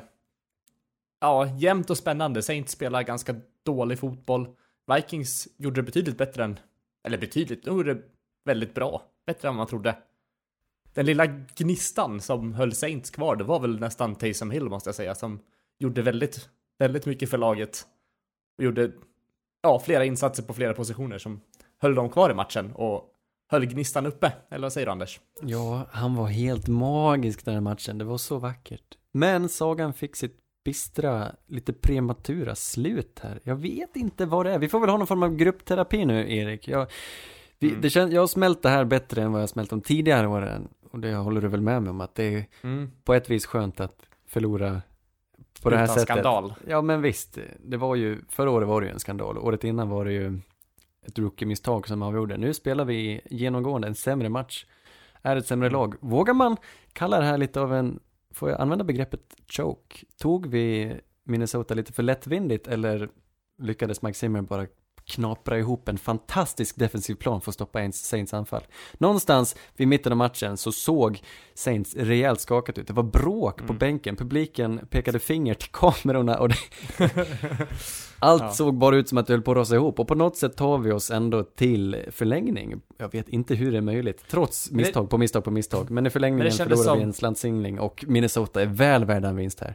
[1.21, 2.43] ja, jämnt och spännande.
[2.43, 4.49] Saints spelar ganska dålig fotboll.
[4.95, 6.59] Vikings gjorde det betydligt bättre än,
[7.05, 8.03] eller betydligt, de gjorde det
[8.45, 9.03] väldigt bra.
[9.27, 9.97] Bättre än man trodde.
[10.95, 14.95] Den lilla gnistan som höll Saints kvar, det var väl nästan Taysom Hill måste jag
[14.95, 15.41] säga, som
[15.79, 17.87] gjorde väldigt, väldigt mycket för laget.
[18.59, 18.93] Och gjorde,
[19.63, 21.41] ja, flera insatser på flera positioner som
[21.79, 23.05] höll dem kvar i matchen och
[23.49, 24.33] höll gnistan uppe.
[24.49, 25.21] Eller vad säger du Anders?
[25.43, 27.99] Ja, han var helt magisk den här matchen.
[27.99, 28.99] Det var så vackert.
[29.13, 33.41] Men sagan fick sitt bistra, lite prematura slut här.
[33.45, 34.59] Jag vet inte vad det är.
[34.59, 36.69] Vi får väl ha någon form av gruppterapi nu, Erik.
[36.69, 36.87] Jag,
[37.59, 37.81] vi, Mm.
[37.81, 40.69] det känns, jag har smält det här bättre än vad jag smält de tidigare åren.
[40.91, 42.91] Och det håller du väl med mig om att det är Mm.
[43.05, 43.97] på ett vis skönt att
[44.27, 44.83] förlora
[45.63, 46.09] på det här Utan sättet.
[46.09, 46.55] skandal.
[46.69, 47.39] Ja, men visst.
[47.65, 49.39] Det var ju, förra året var det ju en skandal.
[49.39, 50.41] Året innan var det ju
[51.07, 52.37] ett rookie-misstag som avgjorde.
[52.37, 54.67] Nu spelar vi genomgående en sämre match.
[55.23, 55.95] Är ett sämre lag.
[56.01, 56.57] Vågar man
[56.93, 60.07] kalla det här lite av en, får jag använda begreppet choke?
[60.19, 63.11] Tog vi Minnesota lite för lättvindigt eller
[63.59, 64.67] lyckades Mike Zimmer bara
[65.11, 68.63] knapra ihop en fantastisk defensiv plan för att stoppa Saints anfall.
[68.99, 71.21] Någonstans vid mitten av matchen så såg
[71.55, 72.87] Saints rejält skakat ut.
[72.87, 73.79] Det var bråk på Mm.
[73.79, 76.57] bänken, publiken pekade finger till kamerorna och det...
[78.23, 78.53] Allt Ja.
[78.53, 80.57] såg bara ut som att det höll på att rasa ihop och på något sätt
[80.57, 82.81] tar vi oss ändå till förlängning.
[82.99, 85.91] Jag vet inte hur det är möjligt, trots misstag på misstag på misstag.
[85.91, 89.61] Men i förlängningen förlorar vi som- en slantsingling och Minnesota är väl värda en vinst
[89.61, 89.75] här.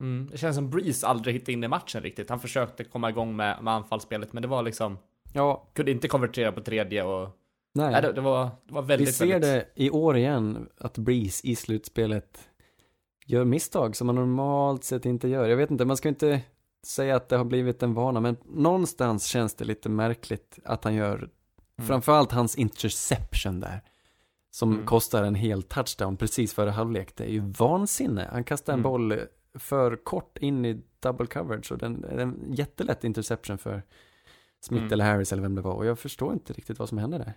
[0.00, 0.28] Mm.
[0.32, 2.30] Det känns som Breeze aldrig hittade in i matchen riktigt.
[2.30, 4.98] Han försökte komma igång med, med anfallsspelet, men det var liksom,
[5.32, 7.28] Ja, kunde inte konvertera på tredje och
[7.74, 7.90] nej.
[7.92, 9.50] nej, det, det, var, det var Vi väldigt, ser väldigt...
[9.50, 12.48] det i år igen, att Breeze i slutspelet
[13.26, 15.48] gör misstag som man normalt sett inte gör.
[15.48, 16.40] Jag vet inte, man ska inte
[16.86, 20.94] säga att det har blivit en vana, men någonstans känns det lite märkligt att han
[20.94, 21.28] gör,
[21.78, 21.88] Mm.
[21.88, 23.80] framförallt hans interception där,
[24.50, 24.86] som Mm.
[24.86, 27.16] kostar en hel touchdown precis före halvlek.
[27.16, 28.28] Det är ju vansinne.
[28.32, 28.90] Han kastar en Mm.
[28.90, 29.20] boll
[29.58, 33.82] för kort in i double coverage och den, en jättelätt interception för
[34.60, 34.92] Smith Mm.
[34.92, 37.32] eller Harris eller vem det var och jag förstår inte riktigt vad som hände där.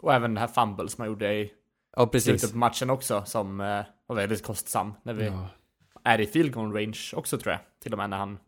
[0.00, 1.52] Och även den här fumble som han gjorde i
[1.96, 4.94] Ja, slutet på matchen också, som eh, var väldigt kostsam.
[5.02, 5.46] När vi Ja.
[6.04, 7.60] är i field goal range också tror jag.
[7.82, 8.38] Till och med när han...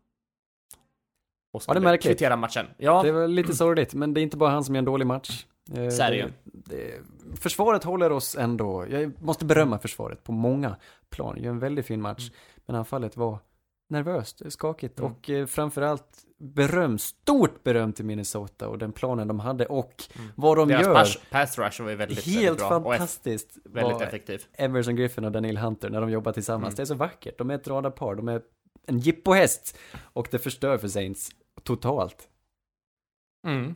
[1.52, 2.10] Och Ja, det är märkligt.
[2.18, 2.66] kvittera matchen.
[2.76, 5.06] Ja, Det var lite sorgligt, men det är inte bara han som gör en dålig
[5.06, 5.46] match.
[5.74, 7.00] Eh, Så det det,
[7.40, 10.76] försvaret håller oss ändå, jag måste berömma försvaret på många
[11.10, 12.30] plan, gör en väldigt fin match.
[12.66, 13.38] Men anfallet var
[13.90, 15.12] nervöst, skakigt Mm.
[15.12, 20.28] och eh, framförallt beröm, stort beröm till Minnesota och den planen de hade och Mm.
[20.36, 20.94] vad de deras gör.
[20.94, 22.76] pass, pass rush var ju väldigt, Helt väldigt bra.
[22.76, 24.44] Och fantastiskt väldigt vad effektiv.
[24.52, 26.66] Emerson Griffin och Daniel Hunter när de jobbar tillsammans.
[26.68, 26.76] Mm.
[26.76, 28.42] Det är så vackert, de är ett radarpar, de är
[28.86, 31.30] en jippohäst och det förstör för Saints
[31.62, 32.28] totalt.
[33.46, 33.74] Mm.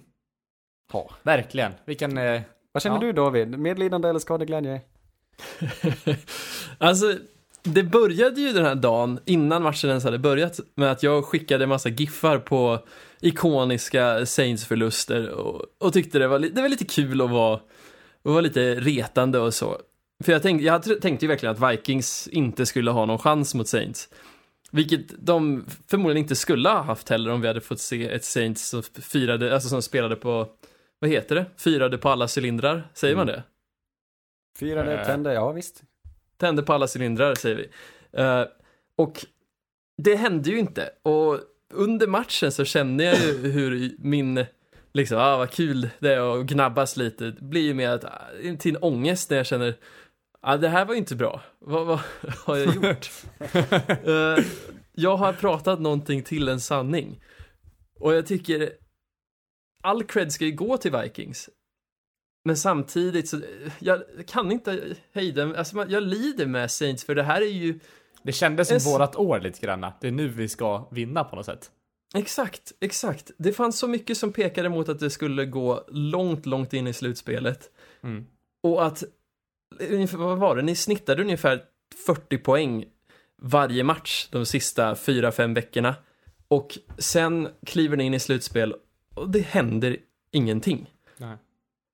[0.92, 1.10] Ja.
[1.22, 1.72] Verkligen.
[1.84, 2.18] Vilken...
[2.18, 2.40] Eh,
[2.72, 3.00] Vad känner Ja.
[3.06, 3.58] du David?
[3.58, 4.80] Medlidande eller skadeglädje?
[6.78, 7.14] alltså,
[7.62, 11.62] det började ju den här dagen, innan matchen ens hade börjat, med att jag skickade
[11.64, 12.78] en massa giffar på
[13.20, 17.60] ikoniska Saints-förluster och, och tyckte det var, li- det var lite kul att vara, att
[18.22, 19.80] vara lite retande och så.
[20.24, 23.54] För jag tänkte, jag tr- tänkte ju verkligen att Vikings inte skulle ha någon chans
[23.54, 24.08] mot Saints.
[24.70, 28.68] Vilket de förmodligen inte skulle ha haft heller om vi hade fått se ett Saints
[28.68, 30.46] som firade, alltså som spelade på,
[30.98, 31.46] vad heter det?
[31.56, 33.42] Firade på alla cylindrar, säger man det?
[34.58, 35.06] Firade, Eh.
[35.06, 35.82] tände, ja visst.
[36.36, 37.68] Tände på alla cylindrar, säger vi.
[38.20, 38.44] Eh,
[38.96, 39.26] och
[40.02, 40.90] det hände ju inte.
[41.02, 41.40] Och
[41.74, 44.44] under matchen så kände jag ju hur min,
[44.92, 47.24] liksom, ah vad kul det är att gnabbas lite.
[47.30, 48.20] Det blir ju mer att, ah,
[48.58, 49.74] till en ångest när jag känner,
[50.40, 51.40] ah, det här var ju inte bra.
[51.58, 52.00] Vad, vad
[52.44, 53.10] har jag gjort?
[54.08, 54.44] uh,
[54.92, 57.22] jag har pratat någonting till en sanning.
[58.00, 58.72] Och jag tycker,
[59.82, 61.48] all cred ska ju gå till Vikings.
[62.44, 63.40] Men samtidigt så,
[63.78, 67.78] jag kan inte hejda, alltså jag lider med Saints för det här är ju
[68.22, 68.82] Det kändes som en...
[68.82, 69.86] vårat år lite grann.
[70.00, 71.70] Det är nu vi ska vinna på något sätt.
[72.14, 73.30] Exakt, exakt.
[73.38, 76.92] Det fanns så mycket som pekade mot att det skulle gå långt, långt in i
[76.92, 77.70] slutspelet.
[78.02, 78.26] Mm.
[78.62, 79.04] Och att,
[80.12, 81.62] vad var det, ni snittade ungefär
[82.06, 82.84] 40 poäng
[83.42, 85.94] varje match de sista 4-5 veckorna.
[86.48, 88.74] Och sen kliver ni in i slutspel
[89.16, 89.96] och det händer
[90.30, 90.90] ingenting.
[91.16, 91.36] Nej.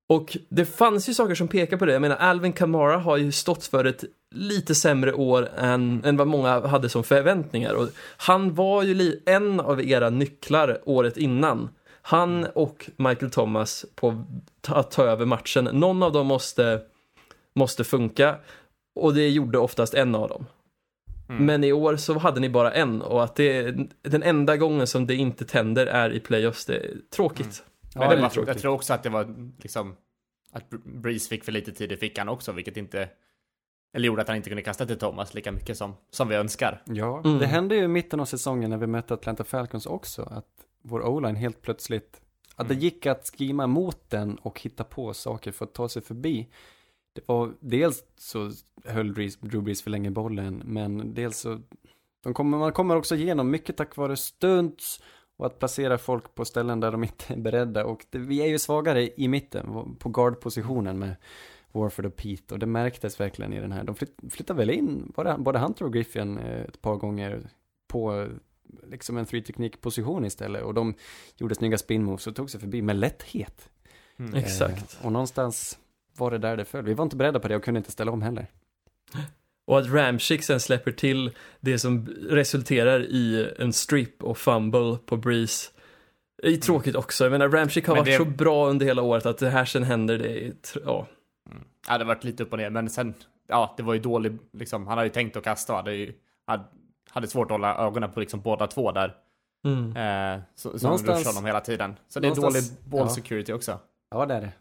[0.09, 1.93] Och det fanns ju saker som pekar på det.
[1.93, 4.05] Jag menar, Alvin Kamara har ju stått för ett
[4.35, 7.75] lite sämre år än, än vad många hade som förväntningar.
[7.75, 11.69] Och han var ju en av era nycklar året innan.
[12.03, 14.25] Han och Michael Thomas på
[14.69, 15.65] att ta över matchen.
[15.65, 16.81] Någon av dem måste,
[17.55, 18.37] måste funka.
[18.95, 20.47] Och det gjorde oftast en av dem.
[21.33, 21.47] Mm.
[21.47, 24.87] Men i år så hade ni bara en och att det är den enda gången
[24.87, 26.67] som det inte tänder är i playoffs.
[26.67, 27.41] Det är tråkigt.
[27.41, 27.69] Mm.
[27.95, 28.49] Men ja, det var, tråkigt.
[28.49, 29.97] jag tror också att det var liksom
[30.53, 33.09] att Breeze fick för lite tid i fickan också, vilket inte
[33.95, 36.83] eller gjorde att han inte kunde kasta till Thomas lika mycket som, som vi önskar.
[36.87, 37.39] Ja, mm.
[37.39, 40.47] det hände ju i mitten av säsongen när vi mötte Atlanta Falcons också, att
[40.83, 42.21] vår o-line helt plötsligt,
[42.57, 42.77] att mm.
[42.77, 46.49] det gick att skrima mot den och hitta på saker för att ta sig förbi.
[47.13, 48.51] Det var, dels så
[48.85, 51.61] höll Drew Brees för länge bollen, men dels så,
[52.23, 55.03] de kommer, man kommer också igenom mycket tack vare stunts
[55.37, 57.85] och att placera folk på ställen där de inte är beredda.
[57.85, 61.17] Och det, vi är ju svagare i mitten, på guardpositionen med
[61.73, 62.55] Warford och Pete.
[62.55, 63.85] Och det märktes verkligen i den här.
[63.85, 67.51] De flytt, flyttade väl in både, både Hunter och Griffin eh, ett par gånger
[67.89, 68.29] på
[68.87, 70.63] liksom en three teknik position istället.
[70.63, 70.95] Och de
[71.37, 73.69] gjorde snygga spin moves och tog sig förbi med lätthet.
[74.17, 74.35] Mm.
[74.35, 74.99] Eh, Exakt.
[75.03, 75.79] Och någonstans
[76.17, 76.85] var det där det föll.
[76.85, 78.47] Vi var inte beredda på det och kunde inte ställa om heller.
[79.67, 85.17] Och att Ramchick sen släpper till det som resulterar i en strip och fumble på
[85.17, 85.71] Breeze.
[86.43, 87.25] Det är tråkigt också.
[87.25, 88.25] Jag menar, Ramchick har men varit det...
[88.25, 90.53] så bra under hela året att det här sen händer, det är,
[90.85, 91.07] ja.
[91.51, 91.65] Mm.
[91.89, 93.15] Ja, det har varit lite upp och ner, men sen,
[93.49, 96.13] ja, det var ju dålig, liksom, han hade ju tänkt att kasta, hade ju,
[96.47, 96.65] hade,
[97.11, 99.15] hade svårt att hålla ögonen på liksom båda två där.
[99.65, 99.97] Mm.
[99.97, 101.27] Eh, så, så Någonstans...
[101.27, 101.97] honom hela tiden.
[102.09, 103.79] Så det är dålig ball security också.
[104.11, 104.53] Ja, det är det.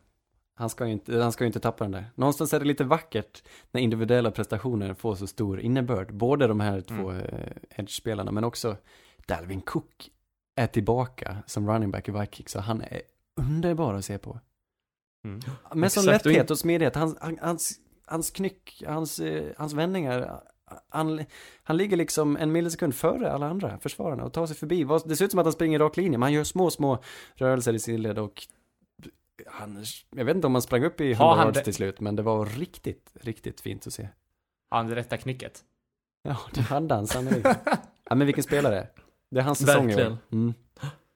[0.61, 2.05] Han ska, ju inte, han ska ju inte tappa den där.
[2.15, 6.13] Någonstans är det lite vackert när individuella prestationer får så stor innebörd.
[6.13, 7.25] Både de här två mm.
[7.25, 8.77] Eh, edge-spelarna men också
[9.27, 10.09] Dalvin Cook
[10.55, 13.01] är tillbaka som running back i Vikings och han är
[13.35, 14.39] underbar att se på.
[15.25, 15.39] Mm.
[15.73, 16.95] Med sån lätthet och smidighet.
[16.95, 20.41] Hans, hans, hans knyck, hans, eh, hans vändningar.
[20.89, 21.25] Han,
[21.63, 24.87] han ligger liksom en millisekund före alla andra försvararna och tar sig förbi.
[25.05, 27.03] Det ser ut som att han springer rak linje, men han gör små, små
[27.35, 28.47] rörelser i sidled och
[29.47, 32.21] han, jag vet inte om han sprang upp i 100 yards till slut, men det
[32.21, 34.09] var riktigt, riktigt fint att se.
[34.69, 35.63] Har han det rätta knycket?
[36.23, 37.49] Ja, det han sannolikt.
[38.09, 38.87] ja, men vilken spelare.
[39.31, 40.17] Det är hans säsong Verkligen.
[40.31, 40.53] Mm.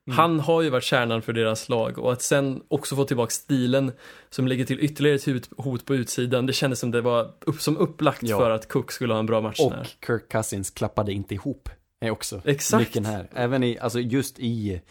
[0.07, 0.17] Mm.
[0.17, 3.91] Han har ju varit kärnan för deras lag och att sen också få tillbaka stilen
[4.29, 6.45] som lägger till ytterligare ett hot på utsidan.
[6.45, 8.37] Det kändes som det var upp, som upplagt ja.
[8.37, 9.87] för att Cook skulle ha en bra match Och där.
[10.07, 11.69] Kirk Cousins klappade inte ihop.
[11.99, 12.95] Är också Exakt.
[12.95, 13.29] här.
[13.33, 14.81] Även i, alltså just i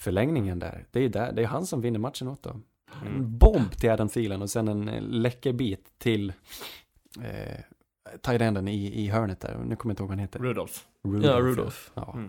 [0.00, 0.86] förlängningen där.
[0.90, 2.64] Det är, där, det är han som vinner matchen åt dem.
[3.02, 3.38] En mm.
[3.38, 6.32] bomb till Adam Thielen och sen en läcker bit till
[7.22, 7.60] eh,
[8.22, 9.58] tight i, i hörnet där.
[9.64, 10.38] Nu kommer jag inte ihåg vad han heter.
[10.38, 10.84] Rudolf.
[11.04, 11.24] Rudolf.
[11.24, 11.90] Ja, Rudolf.
[11.94, 12.12] Ja.
[12.14, 12.28] Mm.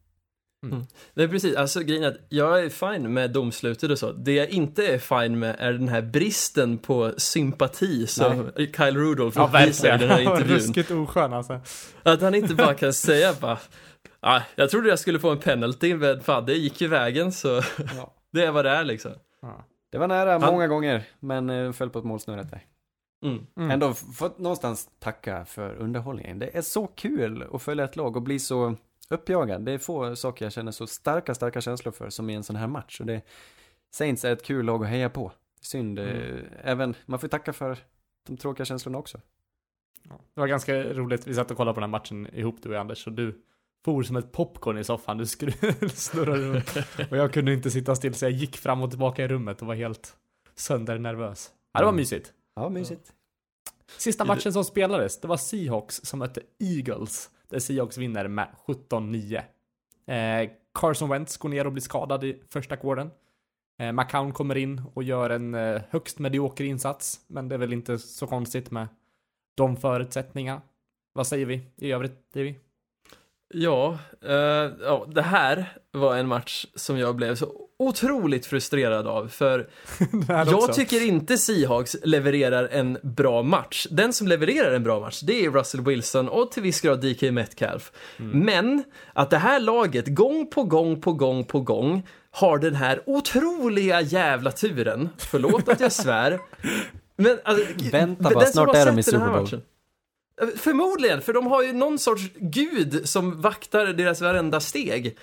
[1.14, 4.12] Det är precis, alltså grejen är att jag är fine med domslutet och så.
[4.12, 9.40] Det jag inte är fine med är den här bristen på sympati som Kyle Rudolph
[9.40, 10.48] uppvisar i den här intervjun.
[10.56, 11.60] Ruskigt oskön alltså.
[12.02, 13.58] Att han inte bara kan säga bara,
[14.20, 17.48] ah, jag trodde jag skulle få en penalty, men fan det gick ju vägen så
[17.96, 18.14] Ja.
[18.30, 19.12] det är vad det är liksom.
[19.90, 22.64] Det var nära Han- många gånger, men eh, föll på ett målsnöret där.
[23.22, 23.46] Mm.
[23.56, 23.70] Mm.
[23.70, 26.38] Ändå fått någonstans tacka för underhållningen.
[26.38, 28.74] Det är så kul att följa ett lag och bli så
[29.10, 29.64] uppjagad.
[29.64, 32.56] Det är få saker jag känner så starka, starka känslor för som i en sån
[32.56, 33.00] här match.
[33.00, 33.22] Och det,
[33.90, 35.32] Saints är ett kul lag att heja på.
[35.60, 37.78] Synd, eh, även, man får tacka för
[38.26, 39.20] de tråkiga känslorna också.
[40.34, 42.80] Det var ganska roligt, vi satt och kollade på den här matchen ihop du och
[42.80, 43.42] Anders, och du
[43.84, 45.26] for som ett popcorn i soffan, du
[45.88, 46.76] snurrade runt.
[47.10, 49.68] Och jag kunde inte sitta still så jag gick fram och tillbaka i rummet och
[49.68, 50.16] var helt
[50.54, 51.50] söndernervös.
[51.72, 52.32] Ja, det var mysigt.
[52.56, 53.12] Ja, mysigt.
[53.96, 57.30] Sista matchen som spelades, det var Seahawks som mötte Eagles.
[57.48, 59.42] Där Seahawks vinner med 17-9.
[60.06, 63.10] Eh, Carson Wentz går ner och blir skadad i första quartern.
[63.78, 67.20] Eh, McCown kommer in och gör en eh, högst medioker insats.
[67.26, 68.88] Men det är väl inte så konstigt med
[69.54, 70.62] de förutsättningarna.
[71.12, 72.54] Vad säger vi i övrigt, Davy?
[73.54, 74.34] Ja, eh,
[74.82, 79.68] ja, det här var en match som jag blev så otroligt frustrerad av för
[80.28, 83.86] jag tycker inte Seahawks levererar en bra match.
[83.90, 87.22] Den som levererar en bra match, det är Russell Wilson och till viss grad DK
[87.22, 87.92] Metcalf.
[88.16, 93.00] Men att det här laget gång på gång på gång på gång har den här
[93.06, 96.38] otroliga jävla turen, förlåt att jag svär,
[97.16, 99.42] men alltså, Vänta bara, snart är de i Super Bowl.
[99.42, 99.62] matchen-
[100.56, 105.18] Förmodligen, för de har ju någon sorts gud som vaktar deras varenda steg.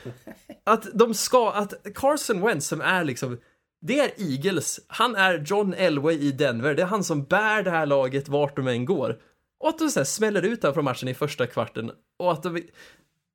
[0.63, 3.39] Att de ska, att Carson Wentz som är liksom,
[3.81, 7.69] det är Eagles, han är John Elway i Denver, det är han som bär det
[7.69, 9.19] här laget vart de än går.
[9.59, 12.61] Och att de sen smäller ut honom från matchen i första kvarten och att de,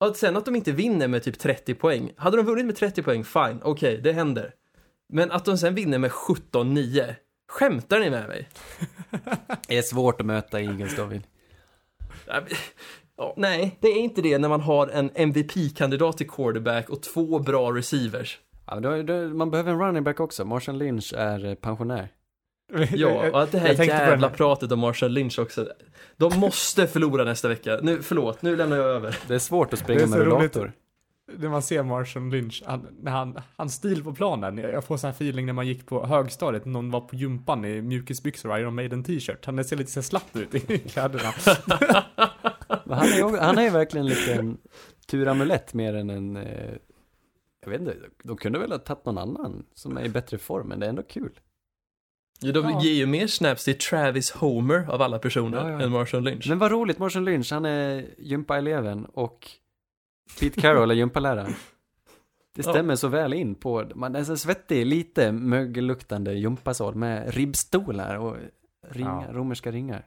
[0.00, 2.12] och att sen att de inte vinner med typ 30 poäng.
[2.16, 4.54] Hade de vunnit med 30 poäng, fine, okej, det händer.
[5.12, 7.14] Men att de sen vinner med 17-9,
[7.48, 8.48] skämtar ni med mig?
[9.68, 11.22] Det är svårt att möta Eagles, David.
[13.16, 17.38] Ja, nej, det är inte det när man har en MVP-kandidat till quarterback och två
[17.38, 18.38] bra receivers.
[18.66, 20.44] Ja, då, då, man behöver en running back också.
[20.44, 22.08] Marshall Lynch är eh, pensionär.
[22.92, 25.68] Ja, och att det här jävla den- pratet om Marshall Lynch också.
[26.16, 27.78] De måste förlora nästa vecka.
[27.82, 29.18] Nu, förlåt, nu lämnar jag över.
[29.28, 30.56] Det är svårt att Det springa med roligt.
[30.56, 30.72] rullator.
[31.38, 35.08] När man ser Marshall Lynch, han, när han, hans stil på planen, jag får sån
[35.08, 38.74] här feeling när man gick på högstadiet, någon var på gympan i mjukisbyxor och Iron
[38.74, 39.46] Maiden t-shirt.
[39.46, 41.32] Han ser lite så slapp ut i kläderna.
[42.84, 44.58] Men han är ju han är verkligen lite en
[45.06, 46.36] turamulett mer än en...
[46.36, 46.74] Eh,
[47.62, 50.66] jag vet inte, de kunde väl ha tagit någon annan som är i bättre form,
[50.68, 51.32] men det är ändå kul.
[52.40, 52.82] Ja, De Ja.
[52.82, 55.80] ger ju mer snaps till Travis Homer av alla personer Ja, ja.
[55.80, 56.46] än Marshall Lynch.
[56.48, 59.48] Men vad roligt, Marshall Lynch, han är gympaeleven och
[60.40, 61.54] Pete Carroll är gympaläraren.
[62.54, 62.72] Det Ja.
[62.72, 68.36] stämmer så väl in på, man är så svettig, lite mögelluktande gympasal med ribbstolar och
[68.88, 69.32] ringar, Ja.
[69.38, 70.06] romerska ringar.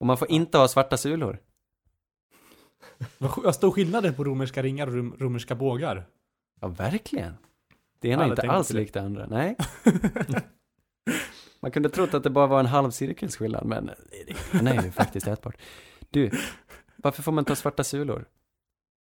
[0.00, 1.38] Och man får inte ha svarta sulor.
[3.18, 6.04] Vad stor skillnad det är på romerska ringar och rom, romerska bågar.
[6.60, 7.34] Ja, verkligen.
[8.00, 8.74] Det ena är inte alls det.
[8.74, 9.56] likt det andra, nej.
[11.60, 13.90] Man kunde trott att det bara var en halv cirkelsskillnad, men
[14.52, 15.56] den är ju faktiskt ätbart.
[16.10, 16.30] Du,
[16.96, 18.24] varför får man ha svarta sulor?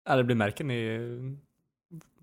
[0.05, 1.37] Ja, det blir märken i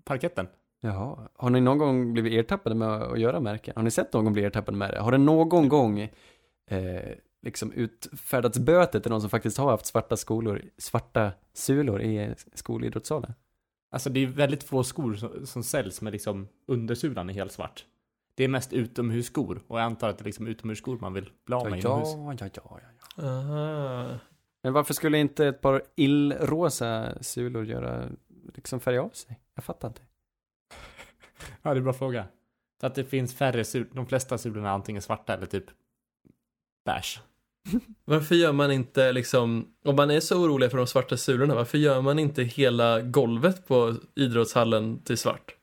[0.03, 0.47] parketten.
[0.81, 3.73] Jaha, har ni någon gång blivit ertappade med att göra märken?
[3.75, 4.99] Har ni sett någon bli ertappade med det?
[4.99, 5.99] Har det någon gång
[6.67, 7.11] eh,
[7.41, 13.33] liksom utfärdats böter till någon som faktiskt har haft svarta skolor, svarta sulor i skolidrottssalen?
[13.91, 17.85] Alltså det är väldigt få skor som, som säljs med liksom undersulan är helt svart.
[18.35, 21.55] Det är mest utomhusskor och jag antar att det är liksom utomhusskor man vill bli
[21.55, 22.41] av Ja, med ja, inomhus.
[22.41, 22.79] ja, ja, ja,
[23.17, 23.23] ja.
[23.23, 24.19] Aha.
[24.63, 28.09] Men varför skulle inte ett par illrosa sulor göra,
[28.55, 29.39] liksom färga av sig?
[29.55, 30.01] Jag fattar inte.
[31.61, 32.27] Ja, det är en bra fråga.
[32.79, 35.65] Så att det finns färre sulor, de flesta sulorna är antingen svarta eller typ
[36.85, 37.21] beige.
[38.05, 41.77] Varför gör man inte liksom, om man är så orolig för de svarta sulorna, varför
[41.77, 45.55] gör man inte hela golvet på idrottshallen till svart?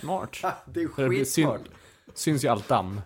[0.00, 0.36] Smart.
[0.72, 3.00] Det är För det syns ju allt damm.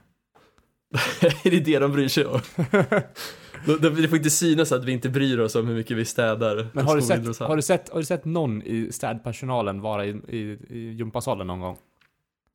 [1.20, 2.40] är det det de bryr sig om?
[3.66, 6.04] De- de- Det får inte synas att vi inte bryr oss om hur mycket vi
[6.04, 10.06] städar Men har du, sett, har, du sett, har du sett någon i städpersonalen vara
[10.06, 10.38] i, i,
[10.70, 11.76] i gympasalen någon gång?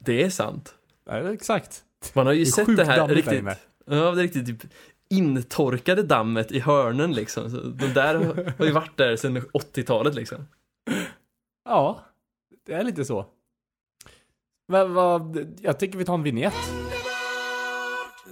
[0.06, 0.76] Det är sant.
[1.06, 1.84] Ja, exakt.
[2.14, 3.44] Man har ju Det sett det här riktigt,
[3.86, 4.64] ja, det är riktigt typ
[5.10, 7.50] intorkade dammet i hörnen liksom.
[7.50, 8.16] Så de där
[8.60, 10.48] har- ju varit där sedan 80-talet liksom.
[11.66, 12.00] Ja,
[12.66, 13.26] det är lite så.
[14.66, 16.54] Vad, vad, jag tycker vi tar en vignett.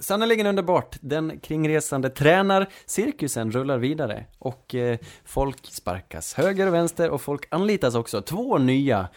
[0.00, 0.96] Sannerligen underbart.
[1.00, 7.46] Den kringresande tränar cirkusen rullar vidare och eh, folk sparkas höger och vänster och folk
[7.50, 8.22] anlitas också.
[8.22, 9.08] Två nya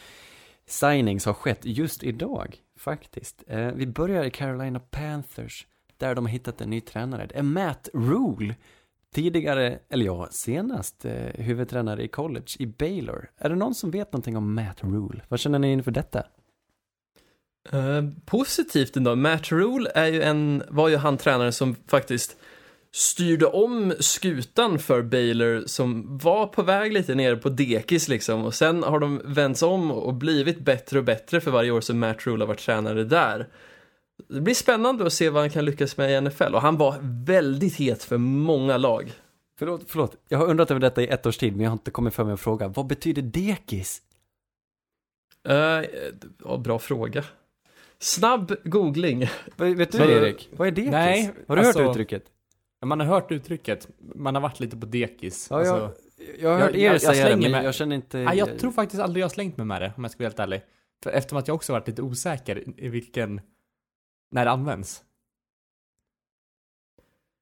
[0.66, 3.44] signings har skett just idag, faktiskt.
[3.48, 5.68] Eh, vi börjar i Carolina Panthers,
[5.98, 7.26] där de har hittat en ny tränare.
[7.26, 8.56] Det är Matt Rule,
[9.14, 13.30] tidigare, eller ja, senast eh, huvudtränare i college i Baylor.
[13.38, 15.22] Är det någon som vet någonting om Matt Rule?
[15.28, 16.24] Vad känner ni inför detta?
[17.72, 22.38] Eh, positivt ändå, Matt Rule är ju en, var ju han tränaren som faktiskt
[22.92, 28.54] styrde om skutan för Baylor som var på väg lite ner på dekis liksom och
[28.54, 32.28] sen har de vänts om och blivit bättre och bättre för varje år som Matt
[32.28, 33.48] Rule har varit tränare där.
[34.28, 36.96] Det blir spännande att se vad han kan lyckas med i NFL och han var
[37.26, 39.14] väldigt het för många lag.
[39.60, 40.16] Förlåt, förlåt.
[40.30, 42.24] Jag har undrat över detta i ett års tid, men jag har inte kommit för
[42.24, 42.68] mig att fråga.
[42.68, 44.02] Vad betyder dekis?
[45.50, 45.56] Uh,
[46.46, 47.24] ja, bra fråga.
[48.04, 49.20] Snabb googling.
[49.58, 50.50] Vet du Erik?
[50.52, 50.92] Vad är dekis?
[50.92, 52.24] Nej, har du alltså- hört uttrycket?
[52.86, 55.48] Man har hört uttrycket, man har varit lite på dekis.
[55.50, 55.74] Ja, alltså,
[56.18, 58.18] jag, jag har hört er säga det, men jag känner inte...
[58.18, 60.28] Nej, jag tror faktiskt aldrig jag har slängt mig med det, om jag ska vara
[60.30, 60.62] helt ärlig.
[61.04, 63.42] För eftersom att jag också varit lite osäker i- i vilken,
[64.32, 65.04] när det används.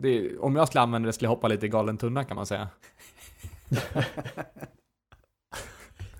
[0.03, 2.35] Det är, om jag skulle använda det skulle jag hoppa lite i galen tunna kan
[2.35, 2.69] man säga.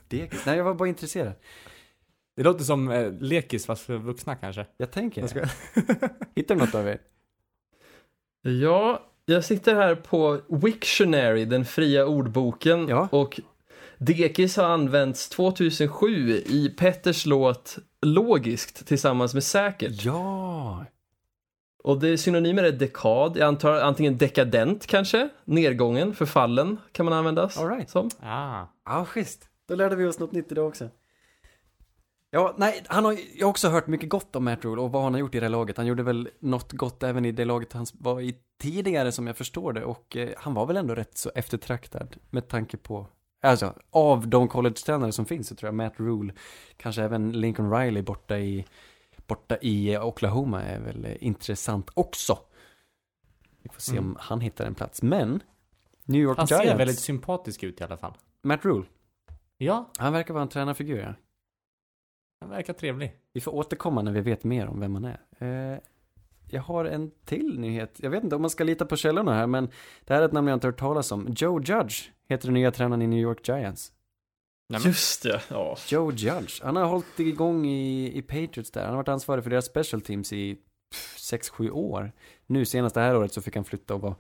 [0.08, 0.46] Dekis?
[0.46, 1.34] Nej, jag var bara intresserad.
[2.42, 4.66] Det låter som eh, lekis fast för vuxna kanske.
[4.78, 5.40] Jag tänker Jag ska...
[6.36, 7.00] Hittar du något av er?
[8.42, 13.08] Ja, jag sitter här på Wiktionary, den fria ordboken Ja.
[13.12, 13.40] och
[13.98, 20.06] dekis har använts 2007 i Petters låt Logiskt tillsammans med Säkert.
[20.06, 20.86] Ja!
[21.84, 27.58] Och det synonymer är dekad, jag antar antingen dekadent kanske, nedgången, förfallen kan man användas
[27.58, 27.90] All right.
[27.90, 28.10] som.
[28.20, 28.66] Ah.
[28.86, 29.48] Ja, schysst.
[29.68, 30.90] Då lärde vi oss något nytt idag också.
[32.34, 35.04] Ja, nej, han har, jag har också hört mycket gott om Matt Rule och vad
[35.04, 35.78] han har gjort i det här laget.
[35.78, 39.38] Han gjorde väl något gott även i det laget han var i tidigare som jag
[39.38, 43.08] förstår det och eh, han var väl ändå rätt så eftertraktad med tanke på,
[43.42, 46.34] alltså av de college-tränare som finns så tror jag Matt Rule,
[46.78, 48.66] kanske även Lincoln Riley borta i,
[49.28, 52.38] borta i eh, Oklahoma är väl eh, intressant också.
[53.64, 54.06] Vi får se Mm.
[54.06, 55.44] om han hittar en plats, men
[56.06, 58.14] New York Han Giants, ser väldigt sympatisk ut i alla fall.
[58.44, 58.86] Matt Rule,
[59.58, 61.14] Ja, han verkar vara en tränarfigur ja.
[62.42, 63.16] Han verkar trevlig.
[63.34, 65.20] Vi får återkomma när vi vet mer om vem han är.
[65.74, 65.80] Eh,
[66.50, 67.96] jag har en till nyhet.
[67.98, 69.70] Jag vet inte om man ska lita på källorna här, men
[70.06, 71.28] det här är ett namn jag inte hört talas om.
[71.38, 73.92] Joe Judge heter den nya tränaren i New York Giants.
[74.70, 75.78] Nej, men- Just ja, ja.
[75.90, 76.62] Joe Judge.
[76.64, 78.82] Han har hållit igång i, i Patriots där.
[78.82, 80.58] Han har varit ansvarig för deras special teams i
[81.18, 82.12] 6-7 år.
[82.48, 84.16] Nu senast det här året så fick han flytta och vara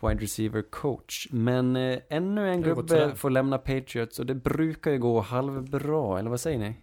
[0.00, 1.28] wide receiver coach.
[1.30, 6.18] Men eh, ännu en Det gubbe får lämna Patriots och det brukar ju gå halvbra,
[6.18, 6.74] eller vad säger ni?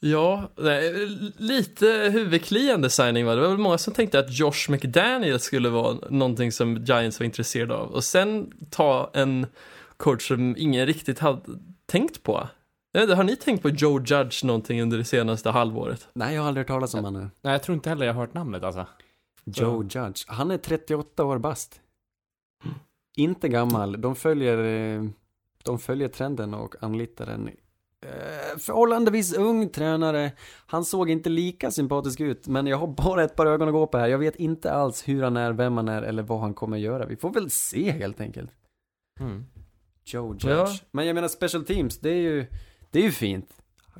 [0.00, 3.34] Ja, nej, lite huvudkliande signing va?
[3.34, 7.24] Det var väl många som tänkte att Josh McDaniel skulle vara någonting som Giants var
[7.24, 7.90] intresserade av.
[7.90, 9.46] Och sen ta en
[9.96, 11.40] coach som ingen riktigt hade
[11.86, 12.48] tänkt på.
[12.98, 16.08] Inte, Har ni tänkt på Joe Judge någonting under det senaste halvåret?
[16.12, 17.30] Nej, jag har aldrig hört talas om honom.
[17.42, 18.86] Nej, jag tror inte heller jag har hört namnet alltså.
[19.44, 20.24] Joe Judge.
[20.26, 21.80] Han är 38 år bast.
[23.16, 24.00] Inte gammal.
[24.00, 25.04] De följer, eh,
[25.64, 27.50] de följer trenden och anlitar en
[28.58, 30.32] förhållandevis ung tränare.
[30.66, 33.86] Han såg inte lika sympatisk ut, men jag har bara ett par ögon att gå
[33.86, 34.08] på här.
[34.08, 37.06] Jag vet inte alls hur han är, vem han är eller vad han kommer göra.
[37.06, 38.50] Vi får väl se helt enkelt.
[39.20, 39.44] Mm.
[40.04, 40.46] Joe Judge.
[40.48, 40.68] Ja.
[40.90, 42.46] Men jag menar special teams, det är ju,
[42.90, 43.48] det är ju fint.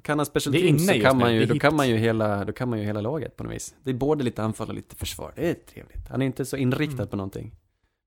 [0.03, 2.69] Kan han special teams så kan man ju, då kan man ju hela, då kan
[2.71, 3.75] man ju hela laget på något vis.
[3.85, 5.33] Det är både lite anfall och lite försvar.
[5.37, 6.09] Det är trevligt.
[6.11, 7.09] Han är inte så inriktad Mm.
[7.09, 7.53] på någonting.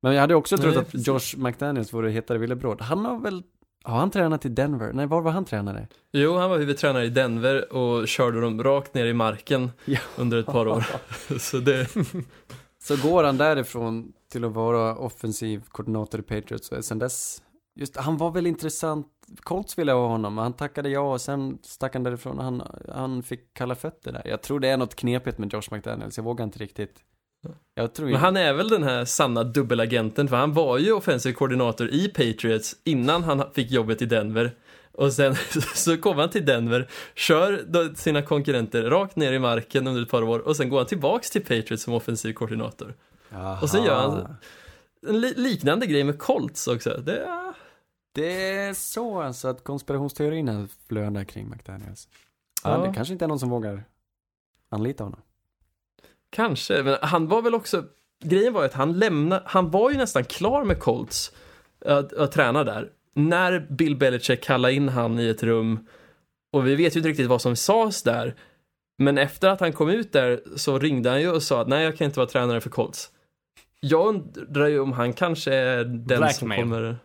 [0.01, 1.07] Men jag hade också trott Nej, att precis.
[1.07, 2.81] Josh McDaniels vore hetare villebråd.
[2.81, 3.43] Han har väl,
[3.83, 4.93] har han tränat i Denver?
[4.93, 5.87] Nej, var var han tränare?
[6.11, 9.99] Jo, han var huvudtränare i Denver och körde dem rakt ner i marken Ja.
[10.17, 10.85] under ett par år.
[11.39, 11.87] Så det,
[12.83, 17.41] Så går han därifrån till att vara offensiv koordinator i Patriots och sen dess,
[17.75, 19.07] just han var väl intressant.
[19.39, 22.39] Colts ville ha honom, han tackade ja och sen stack han därifrån.
[22.39, 22.63] Han,
[22.93, 24.21] han fick kalla fötter där.
[24.25, 26.99] Jag tror det är något knepigt med Josh McDaniels, jag vågar inte riktigt.
[27.73, 31.33] Jag tror men han är väl den här sanna dubbelagenten, för han var ju offensiv
[31.33, 34.55] koordinator i Patriots innan han fick jobbet i Denver.
[34.91, 35.35] Och sen
[35.75, 40.23] så kom han till Denver, kör sina konkurrenter rakt ner i marken under ett par
[40.23, 42.95] år och sen går han tillbaks till Patriots som offensiv koordinator.
[43.29, 43.59] Jaha.
[43.61, 44.35] Och sen gör han-
[45.07, 46.89] En li- liknande grej med Colts också.
[47.05, 47.53] Det är...
[48.11, 52.07] Det är så alltså att konspirationsteorierna flödar kring McDaniels.
[52.63, 52.87] Ja, Ja.
[52.87, 53.83] det kanske inte är någon som vågar
[54.69, 55.19] anlita honom.
[56.29, 57.83] Kanske, men han var väl också,
[58.23, 61.31] grejen var ju att han lämnade, han var ju nästan klar med Colts
[61.85, 62.89] att, att träna där.
[63.13, 65.87] När Bill Belichick kallade in han i ett rum
[66.51, 68.35] och vi vet ju inte riktigt vad som sades där.
[68.97, 71.83] Men efter att han kom ut där så ringde han ju och sa att nej
[71.83, 73.09] jag kan inte vara tränare för Colts.
[73.79, 76.33] Jag undrar ju om han kanske är den Blackmail.
[76.33, 76.97] som kommer...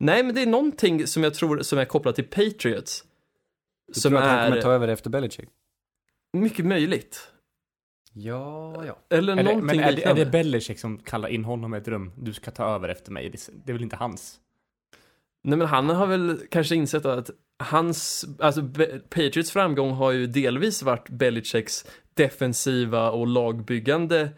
[0.00, 3.04] Nej men det är någonting som jag tror som är kopplat till Patriots.
[3.86, 5.48] Du som tror att han är kommer ta över efter Belichick?
[6.32, 7.32] mycket möjligt.
[8.20, 8.98] Ja, ja.
[9.08, 11.78] Eller Är det, någonting men är det, är det Belichick som kallar in honom i
[11.78, 12.12] ett rum?
[12.16, 13.30] Du ska ta över efter mig.
[13.64, 14.40] Det, är väl inte hans?
[15.42, 18.62] Nej men han har väl kanske insett att hans, alltså
[19.08, 24.28] Patriots framgång har ju delvis varit Belichicks defensiva och lagbyggande,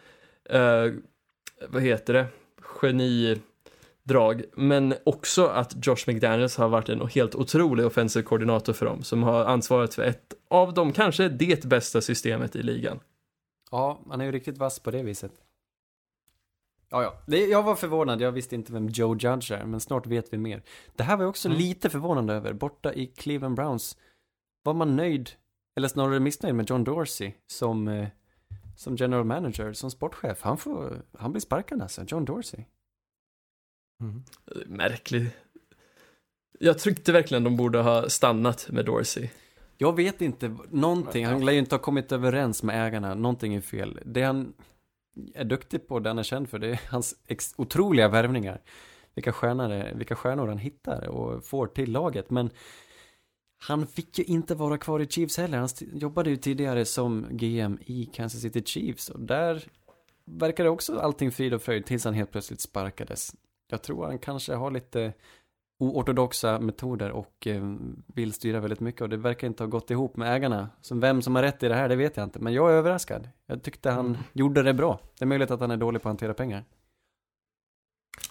[0.50, 0.86] eh,
[1.68, 2.26] vad heter det,
[2.62, 4.42] genidrag.
[4.56, 9.22] Men också att Josh McDaniels har varit en helt otrolig offensiv koordinator för dem, som
[9.22, 13.00] har ansvarat för ett av dem, kanske det bästa systemet i ligan.
[13.70, 15.32] Ja, han är ju riktigt vass på det viset.
[16.88, 17.22] Ja, ja.
[17.26, 20.38] Det, jag var förvånad, jag visste inte vem Joe Judge är, men snart vet vi
[20.38, 20.62] mer.
[20.96, 21.58] Det här var jag också Mm.
[21.58, 22.52] lite förvånad över.
[22.52, 23.96] Borta i Cleveland Browns
[24.62, 25.30] var man nöjd,
[25.76, 28.08] eller snarare missnöjd med John Dorsey som, eh,
[28.76, 30.42] som general manager, som sportchef.
[30.42, 32.64] Han får, han blir sparkad alltså, John Dorsey.
[34.66, 35.30] Märklig.
[36.58, 39.28] Jag tyckte verkligen de borde ha stannat med Dorsey.
[39.82, 43.60] Jag vet inte, någonting, han lär ju inte ha kommit överens med ägarna, någonting är
[43.60, 44.00] fel.
[44.04, 44.52] Det han
[45.34, 48.60] är duktig på, det han är känd för, det är hans ex- otroliga värvningar.
[49.14, 52.50] Vilka stjärnor, det- vilka stjärnor han hittar och får till laget, men
[53.62, 55.58] han fick ju inte vara kvar i Chiefs heller.
[55.58, 59.64] Han jobbade ju tidigare som GM i Kansas City Chiefs och där
[60.24, 63.34] verkade också allting frid och fröjd tills han helt plötsligt sparkades.
[63.70, 65.12] Jag tror han kanske har lite
[65.80, 67.62] oortodoxa metoder och eh,
[68.06, 70.68] vill styra väldigt mycket och det verkar inte ha gått ihop med ägarna.
[70.80, 72.38] Så vem som har rätt i det här, det vet jag inte.
[72.38, 73.28] Men jag är överraskad.
[73.46, 74.98] Jag tyckte han gjorde det bra.
[75.18, 76.64] Det är möjligt att han är dålig på att hantera pengar.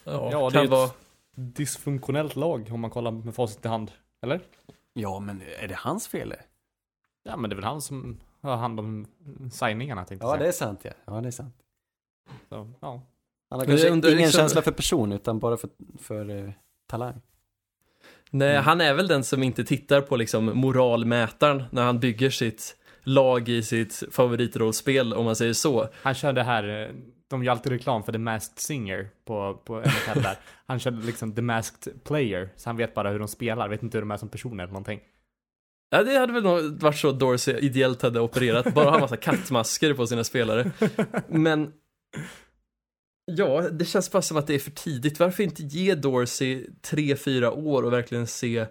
[0.03, 0.89] Ja, Ja, det kan är ett- vara...
[1.35, 3.91] Dysfunktionellt lag om man kollar med facit i hand.
[4.21, 4.41] Eller?
[4.93, 6.29] Ja, men är det hans fel?
[6.29, 6.43] det?
[7.23, 9.05] Ja, men det är väl han som har hand om
[9.51, 10.69] signingarna tänkte Ja, jag det säga.
[10.69, 10.91] är sant ja.
[11.05, 11.55] Ja, det är sant.
[12.49, 13.01] Så, ja.
[13.49, 15.69] Han har kanske ingen liksom- känsla för person utan bara för,
[15.99, 16.51] för eh,
[16.87, 17.21] talang.
[18.31, 18.63] Nej, Mm.
[18.63, 23.49] han är väl den som inte tittar på liksom moralmätaren när han bygger sitt lag
[23.49, 25.89] i sitt favoritrollspel, om man säger så.
[26.01, 26.95] Han kör det här, eh,
[27.29, 30.37] de gör alltid reklam för The Masked Singer på, på NFL där.
[30.67, 33.97] Han kör liksom The Masked Player, så han vet bara hur de spelar, vet inte
[33.97, 34.99] hur de är som personer eller någonting.
[35.89, 40.07] Ja, det hade väl varit så Dorsey ideellt hade opererat, bara ha massa kattmasker på
[40.07, 40.71] sina spelare.
[41.27, 41.73] Men
[43.37, 45.19] ja, det känns bara som att det är för tidigt.
[45.19, 48.65] Varför inte ge Dorsey tre, fyra år och verkligen se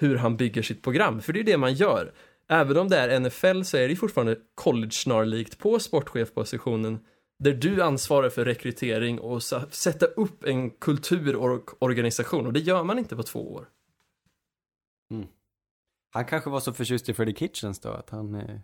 [0.00, 1.20] hur han bygger sitt program?
[1.20, 2.12] För det är det man gör.
[2.48, 6.98] Även om det är NFL så är det fortfarande college-snarlikt på sportchefpositionen
[7.38, 12.84] där du ansvarar för rekrytering och sätta upp en kultur och organisation och det gör
[12.84, 13.68] man inte på två år.
[15.10, 15.26] Mm.
[16.12, 18.60] Han kanske var så förtjust i Freddie Kitchens då att han, eh,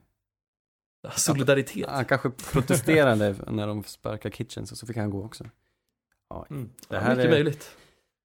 [1.16, 1.90] Solidaritet.
[1.90, 5.44] han kanske protesterade när de sparkade Kitchens och så fick han gå också.
[6.28, 6.70] Ja, Mm.
[6.88, 7.76] det Ja, här mycket är möjligt.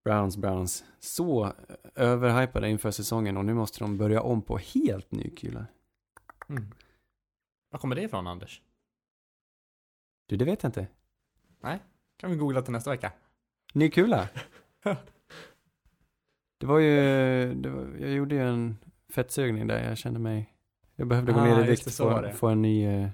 [0.03, 0.83] Browns, Browns.
[0.99, 1.51] Så eh,
[1.95, 5.65] överhypade inför säsongen och nu måste de börja om på helt ny kula.
[6.49, 6.71] Mm.
[7.69, 8.61] Var kommer det ifrån Anders?
[10.27, 10.87] Du, det vet jag inte.
[12.17, 13.11] Kan vi googla till nästa vecka?
[13.73, 14.29] Ny kula?
[16.57, 18.77] Det var ju, det var, jag gjorde ju en
[19.09, 20.53] fettsugning där jag kände mig,
[21.01, 23.09] jag behövde gå Ah, ner i det, vikt för att få en ny, eh,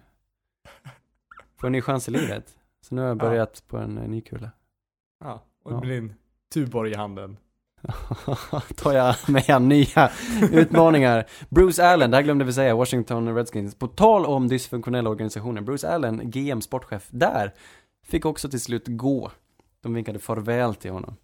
[1.59, 2.57] få en ny chans i livet.
[2.81, 3.19] Så nu har jag Ja.
[3.29, 4.51] börjat på en eh, ny kula.
[5.23, 5.75] Ja, och Ja.
[5.75, 6.13] det blir en
[6.53, 7.37] Tuborg i handen.
[8.75, 10.11] tar jag med an nya
[10.51, 11.25] utmaningar.
[11.49, 13.75] Bruce Allen, det här glömde vi säga, Washington Redskins.
[13.75, 17.53] På tal om dysfunktionella organisationer, Bruce Allen, GM, sportchef, där
[18.05, 19.31] fick också till slut gå.
[19.81, 21.15] De vinkade farväl till honom.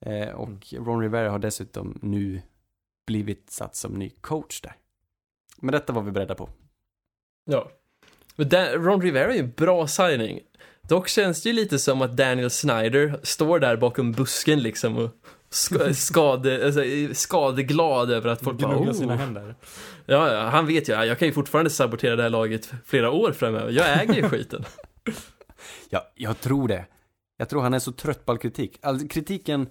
[0.00, 2.42] Eh, och Ron Rivera har dessutom nu
[3.06, 4.74] blivit satt som ny coach där.
[5.62, 6.48] Men detta var vi beredda på.
[7.44, 7.70] Ja.
[8.36, 10.40] Men Dan- Ron Rivera är ju en bra signing.
[10.88, 15.10] Dock känns det ju lite som att Daniel Snyder står där bakom busken liksom och
[15.50, 16.82] sk- skade, alltså,
[17.14, 18.92] skadeglad över att folk bara, oh.
[18.92, 19.54] sina händer.
[20.06, 23.32] Ja, ja, han vet ju, jag kan ju fortfarande sabotera det här laget flera år
[23.32, 23.70] framöver.
[23.72, 24.64] Jag äger ju skiten.
[25.90, 26.86] Ja, jag tror det.
[27.36, 28.78] Jag tror han är så trött på all kritik.
[28.82, 29.66] All kritiken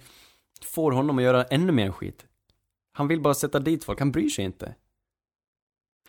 [0.64, 2.26] får honom att göra ännu mer skit.
[2.92, 4.74] Han vill bara sätta dit folk, han bryr sig inte.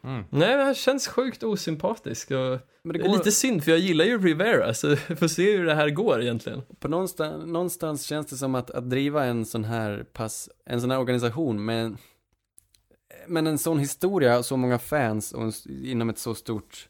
[0.04, 0.24] Mm.
[0.30, 4.06] Nej, men han känns sjukt osympatisk och Men det är lite synd för jag gillar
[4.06, 6.62] ju Rivera, så vi får se hur det här går egentligen.
[6.80, 10.92] På någonstans, någonstans känns det som att, att driva en sån här pass, en sån
[10.92, 11.98] här organisation med
[13.28, 16.90] men en sån historia och så många fans och inom ett så stort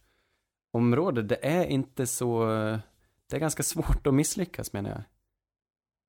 [0.73, 2.45] område, det är inte så,
[3.29, 5.03] det är ganska svårt att misslyckas menar jag.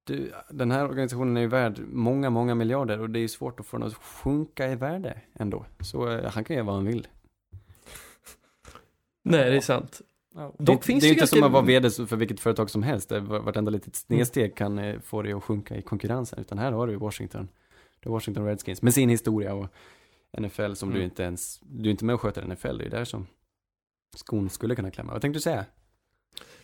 [0.05, 3.61] Du, den här organisationen är ju värd många, många miljarder och det är ju svårt
[3.61, 5.65] att få den att sjunka i värde ändå.
[5.81, 7.09] Så eh, han kan göra vad han vill.
[9.23, 10.01] Nej, det är sant.
[10.35, 10.53] Ja.
[10.59, 11.37] Det, Dock finns det är det ju inte ganska...
[11.37, 13.09] som att vara vd för vilket företag som helst.
[13.09, 16.39] där Vartenda litet snedsteg kan eh, få dig att sjunka i konkurrensen.
[16.39, 17.49] Utan här har du Washington.
[18.01, 19.67] Du har Washington Redskins med sin historia och
[20.39, 20.99] NFL som Mm.
[20.99, 22.79] du inte ens, du är inte med och sköter NFL.
[22.79, 23.27] Det är där som
[24.17, 25.13] skon skulle kunna klämma.
[25.13, 25.65] Vad tänkte du säga?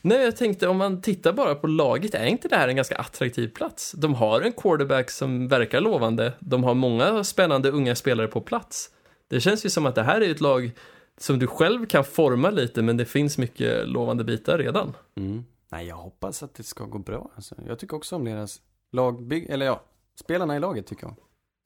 [0.02, 2.96] Nej, jag tänkte om man tittar bara på laget, är inte det här en ganska
[2.96, 3.92] attraktiv plats?
[3.92, 8.90] De har en quarterback som verkar lovande, de har många spännande unga spelare på plats.
[9.28, 10.72] Det känns ju som att det här är ett lag
[11.16, 14.96] som du själv kan forma lite, men det finns mycket lovande bitar redan.
[15.16, 15.44] Mm.
[15.72, 17.30] Nej, jag hoppas att det ska gå bra.
[17.34, 18.60] Alltså, jag tycker också om deras
[18.92, 19.82] lagbygg, eller ja,
[20.14, 21.16] spelarna i laget tycker jag.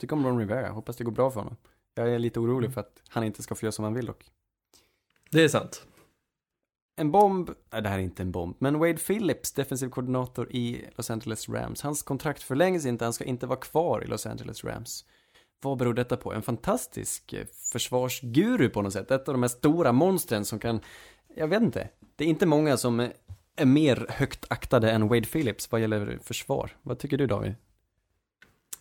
[0.01, 1.57] Tycker om Ron Rivera, hoppas det går bra för honom.
[1.95, 4.24] Jag är lite orolig för att han inte ska få göra som han vill dock.
[5.30, 5.87] Det är sant.
[6.97, 10.84] En bomb, nej det här är inte en bomb, men Wade Phillips, defensiv koordinator i
[10.97, 14.64] Los Angeles Rams, hans kontrakt förlängs inte, han ska inte vara kvar i Los Angeles
[14.64, 15.05] Rams.
[15.62, 16.32] Vad beror detta på?
[16.32, 20.80] En fantastisk eh, försvarsguru på något sätt, ett av de här stora monstren som kan,
[21.36, 23.11] jag vet inte, det är inte många som eh,
[23.57, 26.76] är mer högt aktade än Wade Phillips vad gäller försvar.
[26.82, 27.55] Vad tycker du David?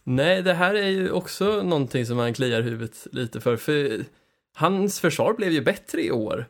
[0.04, 4.06] Nej, det här är ju också någonting som man kliar huvudet lite för, för
[4.54, 6.46] hans försvar blev ju bättre i år.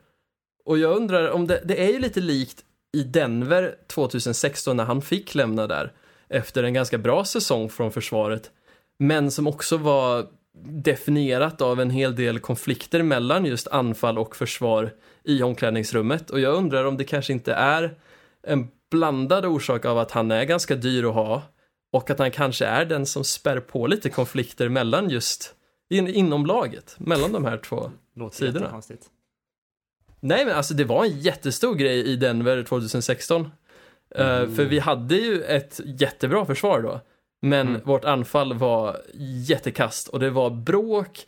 [0.66, 5.02] Och jag undrar om det, det är ju lite likt i Denver 2016 när han
[5.02, 5.92] fick lämna där
[6.30, 8.52] efter en ganska bra säsong från försvaret,
[9.00, 10.28] men som också var
[10.66, 14.92] definierat av en hel del konflikter mellan just anfall och försvar
[15.24, 16.30] i omklädningsrummet.
[16.30, 17.96] Och jag undrar om det kanske inte är
[18.48, 21.42] en blandad orsak av att han är ganska dyr att ha
[21.92, 25.56] och att han kanske är den som spär på lite konflikter mellan just
[25.90, 27.92] in, inom laget, mellan de här två.
[28.16, 28.60] Låter Sidorna.
[28.60, 29.10] jättekonstigt.
[30.24, 33.52] Nej men alltså det var en jättestor grej i Denver 2016.
[34.16, 34.56] Eh, Mm.
[34.56, 37.02] för vi hade ju ett jättebra försvar då.
[37.42, 37.82] Men Mm.
[37.86, 38.98] vårt anfall var
[39.48, 41.20] jättekast och det var bråk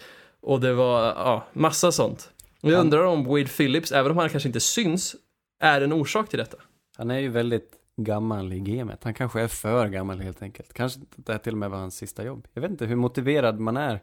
[0.41, 2.29] och det var ja, massa sånt.
[2.61, 5.15] Jag Han- undrar om Wade Phillips, även om han kanske inte syns,
[5.61, 6.57] är en orsak till detta.
[6.97, 9.03] Han är ju väldigt gammal i gamet.
[9.03, 10.73] Han kanske är för gammal helt enkelt.
[10.73, 12.47] Kanske det här till och med var hans sista jobb.
[12.53, 13.99] Jag vet inte hur motiverad man är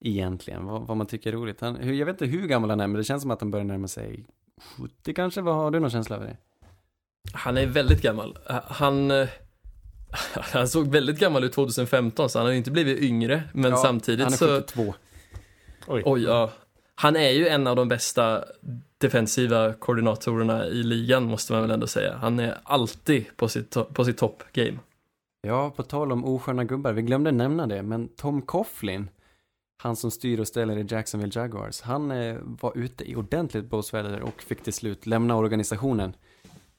[0.00, 0.66] egentligen.
[0.66, 1.60] Vad, vad man tycker är roligt.
[1.60, 3.64] Han, jag vet inte hur gammal han är, men det känns som att han börjar
[3.64, 4.26] närma sig
[4.78, 5.40] 70 kanske.
[5.40, 6.36] Vad har du någon känsla över det?
[7.32, 8.38] Han är väldigt gammal.
[8.66, 9.28] Han, eh,
[10.34, 13.42] han såg väldigt gammal ut 2015 så han har inte blivit yngre.
[13.52, 14.46] Men Ja, samtidigt Han är så...
[14.46, 14.94] 72.
[15.86, 16.02] Oj.
[16.04, 16.50] Oj, ja.
[16.94, 18.44] Han är ju en av de bästa
[18.98, 22.16] defensiva koordinatorerna i ligan, måste man väl ändå säga.
[22.16, 24.78] Han är alltid på sitt, på sitt topp-game.
[25.40, 26.92] Ja, på tal om osköna gubbar.
[26.92, 29.08] Vi glömde nämna det, men Tom Coughlin,
[29.82, 34.20] han som styr och ställer i Jacksonville Jaguars, han eh, var ute i ordentligt blåsväder
[34.20, 36.16] och fick till slut lämna organisationen.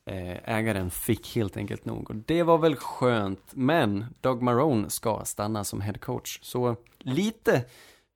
[0.05, 5.21] Eh, ägaren fick helt enkelt nog och det var väl skönt, men Doug Marone ska
[5.25, 6.39] stanna som head coach.
[6.41, 7.65] Så lite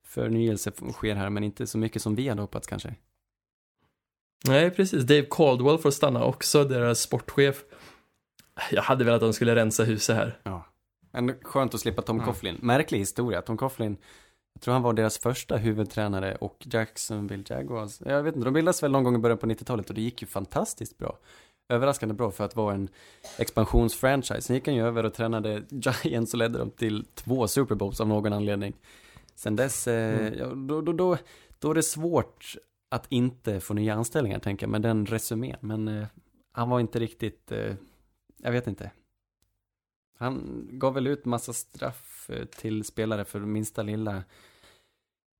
[0.06, 2.94] förnyelse sker här, men inte så mycket som vi hade hoppats kanske.
[4.46, 5.04] Nej, precis.
[5.04, 7.64] Dave Caldwell får stanna också, deras sportchef.
[8.70, 10.40] Jag hade velat att de skulle rensa huset här.
[10.42, 10.66] Ja.
[11.10, 12.20] Men skönt att slippa Tom.
[12.20, 12.58] Coughlin.
[12.62, 13.42] Märklig historia.
[13.42, 13.96] Tom Coughlin,
[14.54, 18.00] jag tror han var deras första huvudtränare och Jacksonville Jaguars.
[18.04, 20.22] Jag vet inte, de bildades väl någon gång i början på 90-talet och det gick
[20.22, 21.18] ju fantastiskt bra.
[21.72, 22.88] Överraskande bra för att vara en
[23.38, 24.40] expansionsfranchise.
[24.40, 25.62] Sen gick han ju över och tränade
[26.04, 28.74] Giants och ledde dem till två Super Bowls av någon anledning.
[29.34, 30.34] Sen dess, eh, Mm.
[30.38, 31.16] ja, då, då, då,
[31.58, 32.54] då är det svårt
[32.90, 35.56] att inte få nya anställningar tänker jag med den resumén.
[35.60, 36.06] Men eh,
[36.52, 37.74] han var inte riktigt, eh,
[38.42, 38.90] jag vet inte.
[40.18, 44.22] Han gav väl ut massa straff eh, till spelare för minsta lilla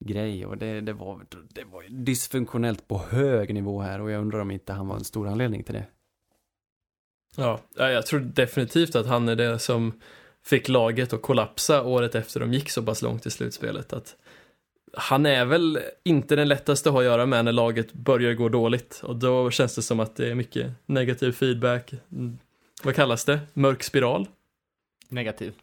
[0.04, 4.38] grej och det, det, var, det var dysfunktionellt på hög nivå här och jag undrar
[4.38, 5.86] om inte han var en stor anledning till det.
[7.36, 10.00] Ja, jag tror definitivt att han är det som
[10.44, 13.92] fick laget att kollapsa året efter de gick så pass långt i slutspelet.
[13.92, 14.16] Att
[14.96, 18.48] han är väl inte den lättaste att ha att göra med när laget börjar gå
[18.48, 21.92] dåligt och då känns det som att det är mycket negativ feedback.
[22.12, 22.38] Mm,
[22.82, 23.40] vad kallas det?
[23.52, 24.28] Mörk spiral?
[25.09, 25.55] Negativ.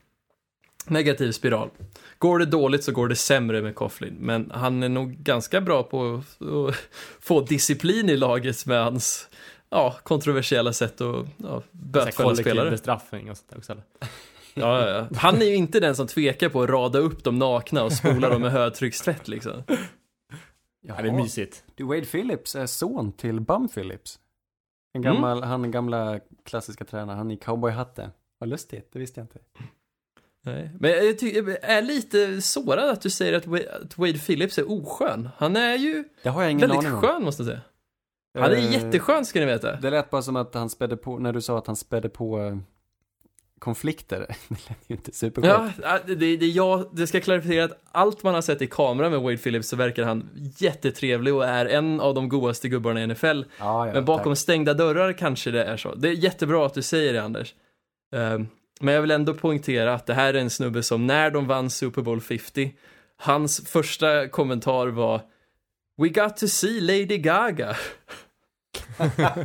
[0.87, 1.69] Negativ spiral.
[2.17, 5.83] Går det dåligt så går det sämre med Coughlin, men han är nog ganska bra
[5.83, 6.75] på att
[7.19, 9.29] få disciplin i laget med hans
[9.69, 12.69] ja, kontroversiella sätt att ja, bötfälla spelare.
[12.71, 13.71] bestraffning och sånt där också.
[13.71, 13.83] eller?
[14.53, 15.17] Ja, ja, ja.
[15.17, 18.29] Han är ju inte den som tvekar på att rada upp dem nakna och spola
[18.29, 19.63] dem med högtryckstvätt liksom.
[20.87, 21.63] Ja, det är mysigt.
[21.75, 24.19] Du, Wade Phillips är son till Bum Phillips.
[24.93, 25.13] En Mm.
[25.13, 28.09] gammal, han gamla klassiska tränare, han i cowboyhatten.
[28.41, 29.39] Vad lustigt, det visste jag inte.
[30.43, 30.71] Nej.
[30.79, 34.57] Men jag tycker, jag är lite sårad att du säger att Wa- att Wade Phillips
[34.57, 35.29] är oskön.
[35.37, 37.01] Han är ju Det har jag ingen väldigt aning om.
[37.01, 37.61] skön måste jag säga.
[38.39, 39.75] Han är Eh, jätteskön ska ni veta.
[39.75, 42.39] Det lät bara som att han spädde på, när du sa att han spädde på
[42.39, 42.57] eh,
[43.59, 44.19] konflikter.
[44.49, 45.73] Det lät ju inte superskönt.
[45.81, 49.21] Ja, det, det, jag, det ska klarifiera att allt man har sett i kamera med
[49.21, 53.25] Wade Phillips så verkar han jättetrevlig och är en av de godaste gubbarna i NFL.
[53.59, 54.39] Ja, ja, Men bakom tack.
[54.39, 55.95] stängda dörrar kanske det är så.
[55.95, 57.55] Det är jättebra att du säger det Anders.
[58.11, 58.47] Ehm,
[58.79, 61.69] men jag vill ändå poängtera att det här är en snubbe som när de vann
[61.69, 62.75] Super Bowl 50,
[63.17, 65.21] hans första kommentar var
[65.97, 67.75] We got to see Lady Gaga.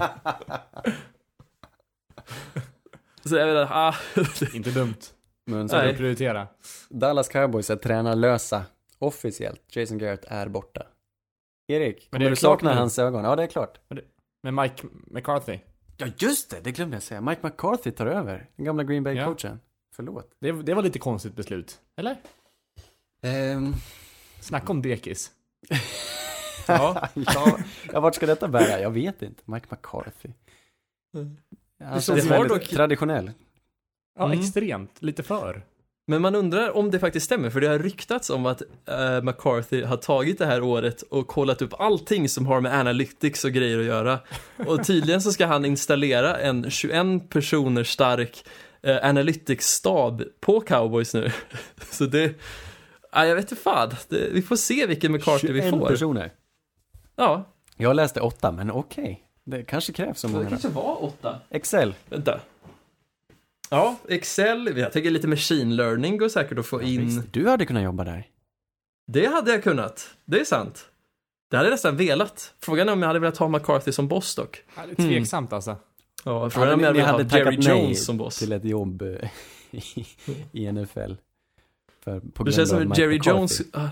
[3.25, 3.95] Så jag menar, ah,
[4.55, 4.95] Inte dumt.
[5.47, 6.49] Men Så att prioritera.
[6.89, 8.65] Dallas Cowboys är tränarlösa.
[8.99, 9.77] Officiellt.
[9.77, 10.87] Jason Garrett är borta.
[11.69, 13.25] Erik, Men kommer är du det sakna hans ögon?
[13.25, 13.81] Ja, det är klart.
[14.43, 15.59] Med Mike McCarthy.
[15.97, 16.61] Ja, just det!
[16.61, 17.21] Det glömde jag säga.
[17.21, 18.51] Mike McCarthy tar över.
[18.57, 19.59] Den gamla Green Bay-coachen.
[19.95, 20.31] Förlåt.
[20.41, 21.81] Det, det var lite konstigt beslut.
[21.97, 22.17] Eller?
[23.23, 23.75] Ehm,
[24.41, 25.31] Snacka om dekis.
[26.69, 27.09] ja.
[27.15, 27.59] ja,
[27.93, 28.81] ja, vart ska detta bära?
[28.81, 29.43] Jag vet inte.
[29.45, 30.29] Mike McCarthy.
[31.15, 31.37] Han
[31.79, 33.31] Det känns har väldigt dock- traditionell.
[34.19, 34.39] Ja, Mm.
[34.41, 35.03] extremt.
[35.03, 35.63] Lite för.
[36.09, 39.83] Men man undrar om det faktiskt stämmer, för det har ryktats om att eh, McCarthy
[39.83, 43.79] har tagit det här året och kollat upp allting som har med analytics och grejer
[43.79, 44.19] att göra.
[44.67, 48.45] Och tydligen så ska han installera en 21 personer stark
[48.83, 51.31] eh, analytics-stab på cowboys nu.
[51.91, 52.35] Så det,
[53.13, 55.89] ja, jag vet inte fan, det, vi får se vilken McCarthy vi 21 får.
[55.89, 56.33] personer.
[57.17, 57.45] Ja,
[57.77, 59.23] Jag läste åtta, men okej.
[59.45, 60.49] Det kanske krävs så det många.
[60.49, 61.41] kanske var åtta.
[61.51, 61.95] Excel.
[62.09, 62.41] Vänta.
[63.71, 67.07] Ja, Excel, jag tänker lite machine learning går säkert att få in.
[67.07, 68.27] Visst, Du hade kunnat jobba där.
[69.13, 70.11] Det hade jag kunnat.
[70.25, 70.89] Det är sant.
[71.51, 72.55] Det hade jag nästan velat.
[72.61, 74.63] Frågan är om jag hade velat ha McCarthy som boss dock.
[74.77, 75.77] Ja, det är tveksamt alltså.
[76.25, 78.39] Ja, frågan är om jag hade hade velat ha Jerry Jones som boss.
[78.39, 79.31] till ett jobb eh,
[79.71, 80.07] i,
[80.53, 81.13] i NFL.
[82.05, 83.39] För, på Det känns som att Jerry McCarthy.
[83.39, 83.63] Jones...
[83.73, 83.89] Ah.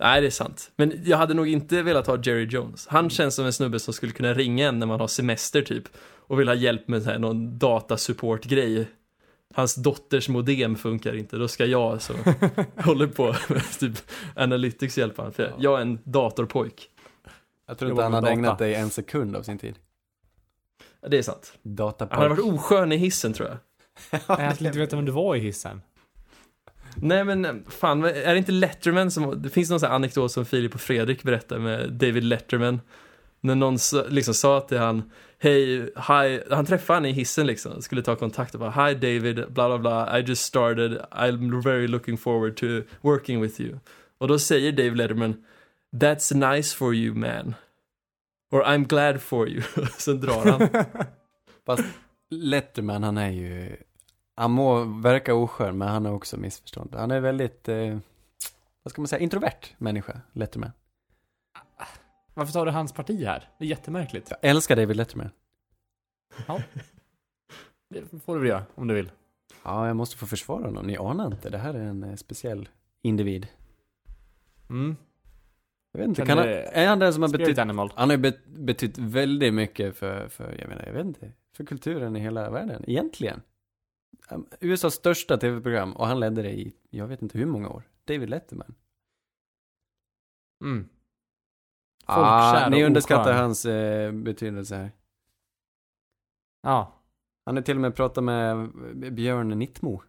[0.00, 0.70] Nej, det är sant.
[0.76, 2.86] Men jag hade nog inte velat ha Jerry Jones.
[2.86, 5.88] Han känns som en snubbe som skulle kunna ringa en när man har semester typ.
[6.28, 8.88] Och vill ha hjälp med så här, någon datasupport-grej.
[9.54, 12.12] Hans dotters modem funkar inte, då ska jag så
[12.76, 13.98] håller på med typ
[14.36, 15.32] analytics hjälpa honom.
[15.32, 16.90] För jag är en datorpojk.
[17.66, 18.32] Jag tror inte han hade data.
[18.32, 19.74] ägnat dig en sekund av sin tid.
[21.08, 21.52] Det är sant.
[21.52, 22.18] Han hade Datapojk.
[22.30, 23.58] varit oskön i hissen tror jag.
[24.10, 25.82] Nej, jag skulle inte veta vem du var i hissen.
[26.96, 30.44] Nej men fan, är det inte Letterman som, det finns någon sån här anekdot som
[30.46, 32.80] Filip och Fredrik berättar med David Letterman.
[33.40, 38.02] När någon liksom sa till han, hej, hi, han träffade han i hissen liksom, skulle
[38.02, 42.18] ta kontakt och bara, hi David, bla bla bla, I just started, I'm very looking
[42.18, 42.66] forward to
[43.00, 43.78] working with you.
[44.18, 45.44] Och då säger David Letterman,
[45.92, 47.54] that's nice for you man.
[48.50, 49.62] Or I'm glad for you.
[49.98, 50.84] Sen drar han.
[51.66, 51.84] Fast
[52.30, 53.76] Letterman, han är ju...
[54.36, 56.94] Han må verka oskön, men han är också missförstånd.
[56.94, 57.98] Han är väldigt, eh,
[58.82, 60.70] vad ska man säga, introvert människa, Letterman.
[62.38, 63.48] Varför tar du hans parti här?
[63.58, 64.30] Det är jättemärkligt.
[64.30, 65.30] Jag älskar David Letterman.
[67.90, 69.10] Det får du väl göra, om du vill.
[69.64, 70.86] Ja, jag måste få försvara honom.
[70.86, 72.68] Ni anar inte, det här är en eh, speciell
[73.02, 73.46] individ.
[74.70, 74.96] Mm.
[75.92, 77.58] Jag vet inte, Kan kan han, är han den som har betytt...
[77.58, 77.92] animal.
[77.96, 81.64] Han har ju bet, betytt väldigt mycket för, för, jag menar, jag vet inte, för
[81.64, 83.42] kulturen i hela världen, egentligen.
[84.60, 87.82] USAs största tv-program, och han ledde det i, jag vet inte hur många år.
[88.04, 88.74] David Letterman.
[90.60, 90.88] Mm.
[92.08, 93.36] Ah, Folkkär ni och underskattar oskön.
[93.36, 94.92] hans eh, betydelse här.
[96.62, 96.92] Ja.
[97.46, 98.70] Han har till och med pratat med
[99.14, 100.02] Björn Nittmo.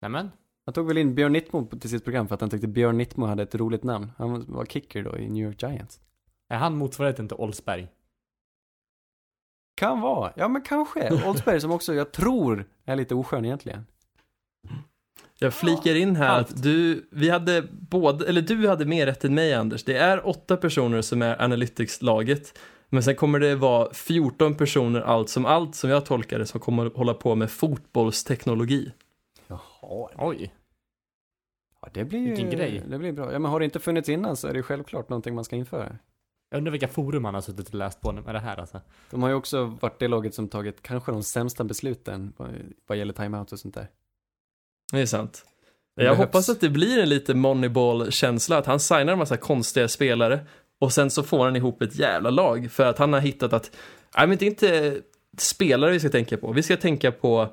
[0.00, 0.30] Nämen.
[0.64, 3.26] Han tog väl in Björn Nittmo till sitt program för att han tyckte Björn Nittmo
[3.26, 4.12] hade ett roligt namn.
[4.16, 6.00] Han var kicker då i New York Giants.
[6.48, 7.88] Är han motsvarigheten till Oldsberg?
[9.74, 11.26] Kan vara, ja men kanske.
[11.28, 13.86] Oldsberg som också jag tror är lite oskön egentligen.
[15.40, 16.50] Jag flikar in här Allt.
[16.50, 19.84] att du, vi hade både, eller du hade mer rätt än mig Anders.
[19.84, 22.58] Det är åtta personer som är Analytics-laget.
[22.88, 26.60] Men sen kommer det vara 14 personer allt som allt som jag tolkar det som
[26.60, 28.92] kommer hålla på med fotbollsteknologi.
[29.46, 30.08] Jaha.
[30.18, 30.54] Oj.
[31.82, 32.82] Ja, det blir ju, Vilken grej.
[32.88, 33.32] Det blir bra.
[33.32, 35.98] Ja men har det inte funnits innan så är det självklart någonting man ska införa.
[36.50, 38.80] Jag undrar vilka forum han har suttit och läst på med det här alltså.
[39.10, 42.50] De har ju också varit det laget som tagit kanske de sämsta besluten vad,
[42.86, 43.88] vad gäller timeout och sånt där.
[44.92, 45.44] Det är sant.
[45.94, 46.18] Jag behövs.
[46.18, 50.40] hoppas att det blir en lite Moneyball-känsla, att han signar en massa konstiga spelare
[50.80, 53.70] och sen så får han ihop ett jävla lag för att han har hittat att,
[54.16, 55.00] nej men det är inte
[55.38, 57.48] spelare vi ska tänka på, vi ska tänka på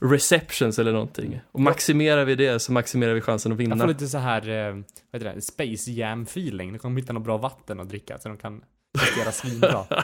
[0.00, 1.40] receptions eller någonting.
[1.52, 3.86] Och maximerar vi det så maximerar vi chansen att Jag får vinna.
[3.86, 4.74] lite så här, eh,
[5.10, 6.72] vad heter det, Space Jam feeling.
[6.72, 8.62] De kommer hitta något bra vatten att dricka så de kan
[8.98, 9.84] prestera svinbra.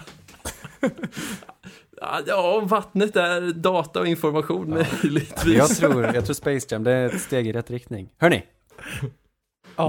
[2.27, 5.57] Ja, vattnet är data och information möjligtvis.
[5.57, 8.09] Jag tror, jag tror Space Jam, det är ett steg i rätt riktning.
[8.19, 8.43] Hörni!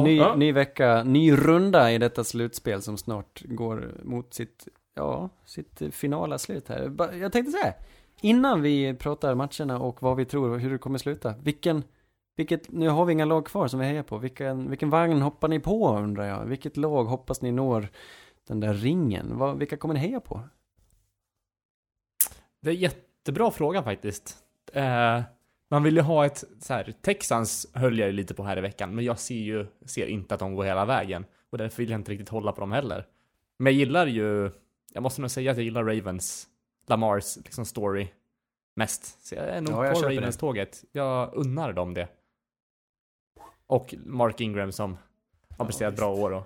[0.03, 0.36] ny, Ja.
[0.36, 6.38] ny vecka, ny runda i detta slutspel som snart går mot sitt, ja, sitt finala
[6.38, 6.91] slut här.
[7.22, 7.74] Jag tänkte så här,
[8.22, 11.34] Innan vi pratar matcherna och vad vi tror och hur det kommer sluta.
[11.43, 11.84] Vilken,
[12.38, 14.18] vilket, nu har vi inga lag kvar som vi hejar på.
[14.18, 16.45] Vilken, vilken vagn hoppar ni på undrar jag?
[16.45, 17.88] Vilket lag hoppas ni når
[18.47, 19.38] den där ringen?
[19.38, 20.41] Vad, vilka kommer ni heja på?
[22.62, 24.38] Det är jättebra fråga faktiskt.
[24.74, 25.22] Eh,
[25.70, 28.62] man vill ju ha ett så här, Texans höll jag ju lite på här i
[28.62, 31.89] veckan, men jag ser ju ser inte att de går hela vägen och därför vill
[31.89, 33.08] jag inte riktigt hålla på dem heller.
[33.60, 34.51] Men jag gillar ju,
[34.93, 36.47] jag måste nog säga att jag gillar Ravens,
[36.88, 38.08] Lamars liksom story
[38.76, 39.26] mest.
[39.28, 40.10] Så jag är nog Ja, jag på.
[40.10, 40.84] Ravens-tåget.
[40.91, 42.08] Jag unnar dem det.
[43.68, 44.97] Och Mark Ingram som
[45.58, 46.43] har presterat bra år och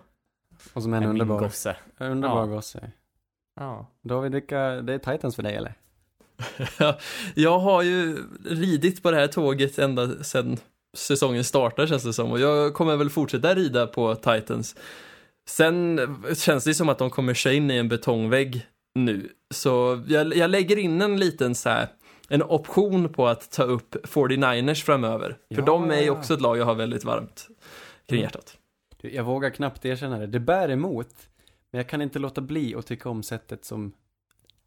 [0.73, 1.75] Och som är en underbar, gosse.
[1.97, 2.45] underbar Ja.
[2.45, 2.91] gosse.
[3.55, 3.85] Ja.
[4.01, 5.73] David, vilka, det är Titans för dig eller?
[7.35, 10.57] Jag har ju ridit på det här tåget ända sedan
[10.97, 14.75] säsongen startar känns det som och jag kommer väl fortsätta rida på Titans.
[15.49, 15.99] Sen
[16.35, 18.65] känns det som att de kommer köra in i en betongvägg
[18.95, 19.29] nu.
[19.53, 21.87] Så jag, jag lägger in en liten så här,
[22.29, 25.37] en option på att ta upp 49ers framöver.
[25.49, 27.47] För Ja, de är ju också ett lag jag har väldigt varmt
[28.07, 28.23] kring Mm.
[28.23, 28.57] hjärtat.
[29.01, 30.27] Jag vågar knappt erkänna det.
[30.27, 31.15] Det bär emot.
[31.71, 33.91] Men jag kan inte låta bli att tycka om sättet som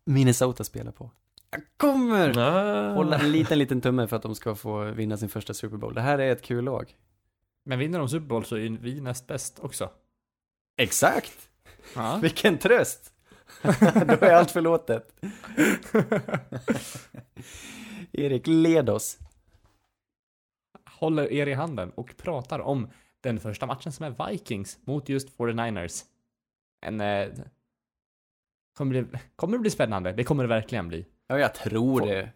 [0.07, 1.11] Minnesota spelar på.
[1.55, 2.93] Jag kommer Ah.
[2.95, 5.95] hålla en liten, liten tumme för att de ska få vinna sin första Super Bowl.
[5.95, 6.97] Det här är ett kul lag.
[7.65, 9.91] Men vinner de Super Bowl så är vi näst bäst också.
[10.77, 11.49] Exakt!
[11.95, 12.17] Ja.
[12.23, 13.13] Vilken tröst!
[13.63, 15.21] Då är allt förlåtet.
[18.13, 19.19] Erik, led oss.
[20.91, 22.91] håller er i handen och pratar om
[23.21, 26.05] den första matchen som är Vikings mot just 49ers.
[26.87, 27.01] En...
[27.01, 27.29] Eh,
[28.77, 30.13] kommer, det, kommer det bli spännande?
[30.13, 31.07] Det kommer det verkligen bli.
[31.27, 32.33] Ja, jag tror det.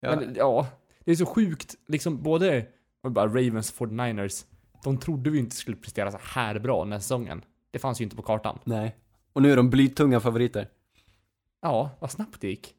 [0.00, 0.66] Ja, Men ja,
[1.04, 1.74] det är så sjukt.
[1.86, 2.66] Liksom både
[3.02, 4.44] bara Ravens 49ers.
[4.84, 7.44] De trodde vi inte skulle prestera så här bra den här säsongen.
[7.70, 8.58] Det fanns ju inte på kartan.
[8.64, 8.96] nej.
[9.34, 10.68] Och nu är de blytunga favoriter.
[11.60, 12.74] Ja, vad snabbt det gick.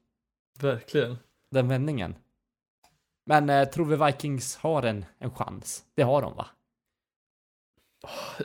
[0.59, 1.17] Verkligen.
[1.51, 2.15] Den vändningen.
[3.25, 5.83] Men eh, tror vi Vikings har en, en chans?
[5.95, 6.47] Det har de va?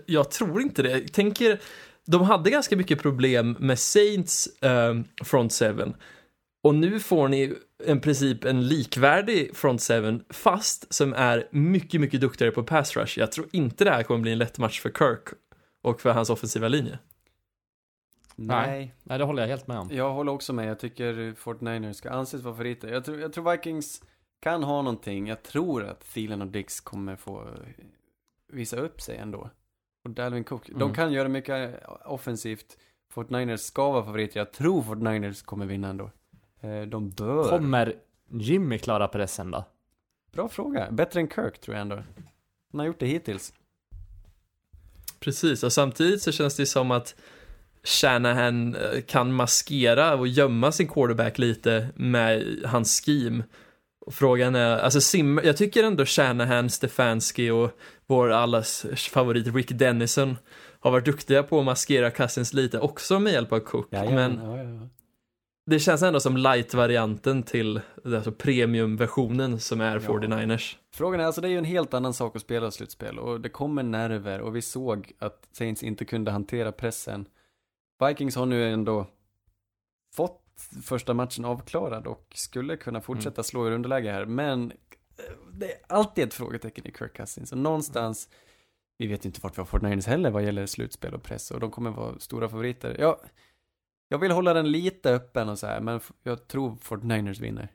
[0.06, 0.90] Jag tror inte det.
[0.90, 1.60] Jag tänker,
[2.10, 4.94] de hade ganska mycket problem med Saints eh,
[5.24, 5.94] front seven.
[6.62, 7.54] Och nu får ni
[7.86, 13.18] i princip en likvärdig front seven fast som är mycket, mycket duktigare på pass rush.
[13.18, 15.28] Jag tror inte det här kommer bli en lätt match för Kirk
[15.82, 16.98] och för hans offensiva linje.
[18.36, 18.94] Nej.
[19.02, 19.88] Nej, det håller jag helt med om.
[19.92, 20.68] Jag håller också med.
[20.68, 22.88] Jag tycker 49ers ska anses vara favoriter.
[22.88, 24.02] Jag tror, jag tror Vikings
[24.40, 25.26] kan ha någonting.
[25.26, 27.48] Jag tror att Thielen och Dix kommer få
[28.52, 29.50] visa upp sig ändå.
[30.08, 30.66] Och Dalvin Cook.
[30.68, 30.94] De Mm.
[30.94, 32.76] kan göra mycket offensivt.
[33.14, 34.40] 49ers ska vara favoriter.
[34.40, 36.10] Jag tror 49ers kommer vinna ändå.
[36.60, 37.48] Eh, De bör.
[37.48, 37.94] Kommer
[38.30, 39.64] Jimmy klara pressen då?
[40.32, 40.90] Bra fråga.
[40.90, 41.96] Bättre än Kirk tror jag ändå.
[42.72, 43.52] Han har gjort det hittills.
[45.20, 47.14] Precis, och samtidigt så känns det som att
[47.82, 53.44] Shanahan eh, kan maskera och gömma sin quarterback lite med hans scheme.
[54.08, 57.70] Och frågan är, alltså Sim, jag tycker ändå Shanahan, Stefanski och
[58.06, 60.36] vår allas favorit Rick Dennison
[60.80, 63.88] har varit duktiga på att maskera Cousins lite också med hjälp av Cook.
[63.90, 64.32] Jajamän.
[64.32, 64.88] Men Ja, ja, ja.
[65.66, 70.00] det känns ändå som light-varianten till alltså premium-versionen som är Ja.
[70.00, 70.76] 49ers.
[70.94, 73.48] Frågan är alltså, det är ju en helt annan sak att spela slutspel och det
[73.48, 77.26] kommer nerver och vi såg att Saints inte kunde hantera pressen.
[78.08, 79.06] Vikings har nu ändå
[80.14, 80.42] fått
[80.82, 85.78] första matchen avklarad och skulle kunna fortsätta slå i underläge här, men eh, det är
[85.86, 88.28] alltid ett frågetecken i Kirk Cousins och någonstans,
[88.98, 91.70] vi vet inte vart vi har 49ers heller vad gäller slutspel och press och de
[91.70, 92.96] kommer vara stora favoriter.
[93.00, 93.20] Ja,
[94.08, 97.72] jag vill hålla den lite öppen och så här, men jag tror 49ers vinner.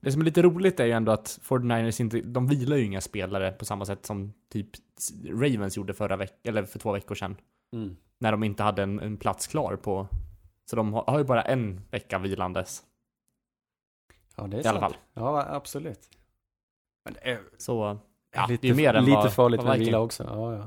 [0.00, 3.00] Det som är lite roligt är ju ändå att 49ers inte, de vilar ju inga
[3.00, 4.68] spelare på samma sätt som typ
[5.28, 7.36] Ravens gjorde förra veckan, eller för två veckor sedan.
[7.72, 7.96] Mm.
[8.18, 10.08] När de inte hade en, en plats klar på,
[10.70, 12.82] så de har, ju bara en vecka vilandes.
[14.36, 14.92] Ja, det är I alla sant.
[14.94, 15.02] fall.
[15.14, 16.08] Ja, absolut.
[17.04, 17.98] Men det är Så,
[18.34, 20.24] ja, lite, det är mer än lite vad, farligt vad med vila också.
[20.24, 20.64] Ja, ja.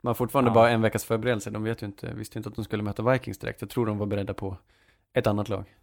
[0.00, 0.54] Man har fortfarande Ja.
[0.54, 1.50] bara en veckas förberedelse.
[1.50, 3.60] De vet ju inte, visste ju inte att de skulle möta Vikings direkt.
[3.60, 4.56] Jag tror de var beredda på
[5.12, 5.74] ett annat lag.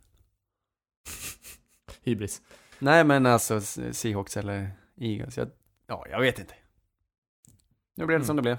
[2.03, 2.41] Hybris.
[2.79, 3.61] Nej, men alltså
[3.91, 5.37] Seahawks eller Eagles.
[5.37, 5.49] Jag,
[5.87, 6.53] ja, jag vet inte.
[7.95, 8.27] Nu blev det Mm.
[8.27, 8.57] som det blev.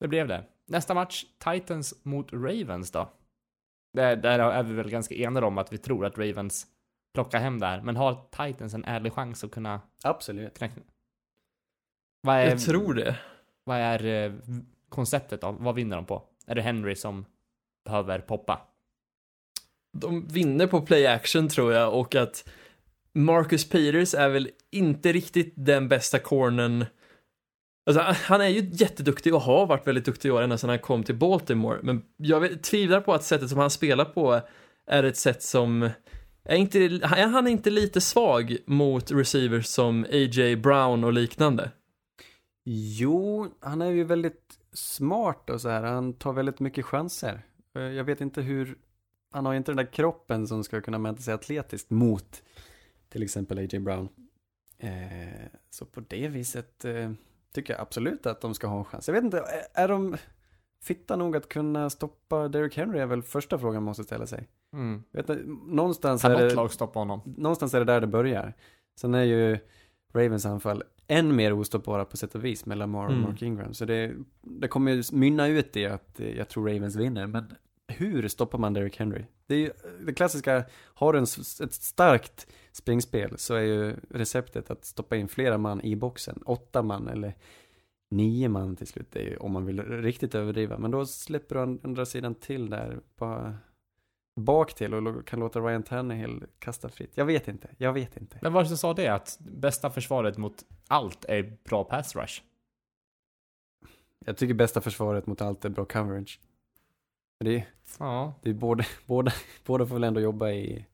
[0.00, 0.44] Det blev det.
[0.66, 3.08] Nästa match, Titans mot Ravens då.
[3.92, 6.66] Där, där är vi väl ganska enade om att vi tror att Ravens
[7.14, 7.80] plockar hem det här.
[7.80, 10.58] Men har Titans en ärlig chans att kunna Absolut.
[10.58, 10.80] knäcka?
[12.20, 13.16] Vad är, Jag tror det.
[13.64, 14.32] vad är eh,
[14.88, 16.22] konceptet av, vad vinner de på?
[16.46, 17.24] Är det Henry som
[17.84, 18.60] behöver poppa?
[19.92, 22.48] De vinner på play action tror jag och att
[23.12, 26.84] Marcus Peters är väl inte riktigt den bästa cornern.
[27.88, 30.78] Alltså, han är ju jätteduktig och har varit väldigt duktig i år ända sedan han
[30.78, 31.78] kom till Baltimore.
[31.82, 34.40] Men jag tvivlar på att sättet som han spelar på
[34.86, 35.90] är ett sätt som
[36.44, 40.56] är, inte, är han inte lite svag mot receivers som A.J.
[40.56, 41.70] Brown och liknande?
[42.64, 45.82] Jo, han är ju väldigt smart och så här.
[45.82, 47.42] Han tar väldigt mycket chanser.
[47.76, 48.78] Eh, jag vet inte hur,
[49.32, 52.42] han har ju inte den där kroppen som ska kunna mäta sig atletiskt mot
[53.08, 53.78] till exempel A.J.
[53.78, 54.08] Brown.
[54.78, 57.10] Eh, så på det viset eh,
[57.54, 59.08] tycker jag absolut att de ska ha en chans.
[59.08, 60.16] Jag vet inte, är- är de
[60.84, 64.48] fitta nog att kunna stoppa Derrick Henry är väl första frågan man måste ställa sig.
[64.72, 65.02] Mm.
[65.12, 67.20] Vet inte, någonstans Kan är något det lag stoppa honom?
[67.36, 68.54] någonstans är det där det börjar.
[69.00, 69.58] Sen är ju
[70.14, 73.22] Ravens anfall än mer ostoppbara på sätt och vis med Lamar och Mm.
[73.22, 73.74] Mark Ingram.
[73.74, 77.26] Så det, det kommer ju mynna ut i att jag tror Ravens vinner.
[77.26, 77.54] Men
[78.00, 79.24] hur stoppar man Derrick Henry?
[79.46, 79.72] Det är ju
[80.06, 81.24] det klassiska, har du en,
[81.64, 86.42] ett starkt springspel så är ju receptet att stoppa in flera man i boxen.
[86.46, 87.34] Åtta man eller
[88.10, 90.78] nio man till slut, det är ju om man vill riktigt överdriva.
[90.78, 93.58] Men då släpper du an- andra sidan till där, bara
[94.36, 97.12] bak till och kan låta Ryan Tannehill kasta fritt.
[97.14, 98.38] Jag vet inte, jag vet inte.
[98.42, 99.08] Men vad som sa det?
[99.08, 102.42] Att bästa försvaret mot allt är bra pass rush?
[104.26, 106.40] Jag tycker bästa försvaret mot allt är bra coverage.
[107.44, 107.64] Det är,
[107.98, 108.34] Ja.
[108.42, 109.32] det är både, båda,
[109.66, 110.84] båda får väl ändå jobba i,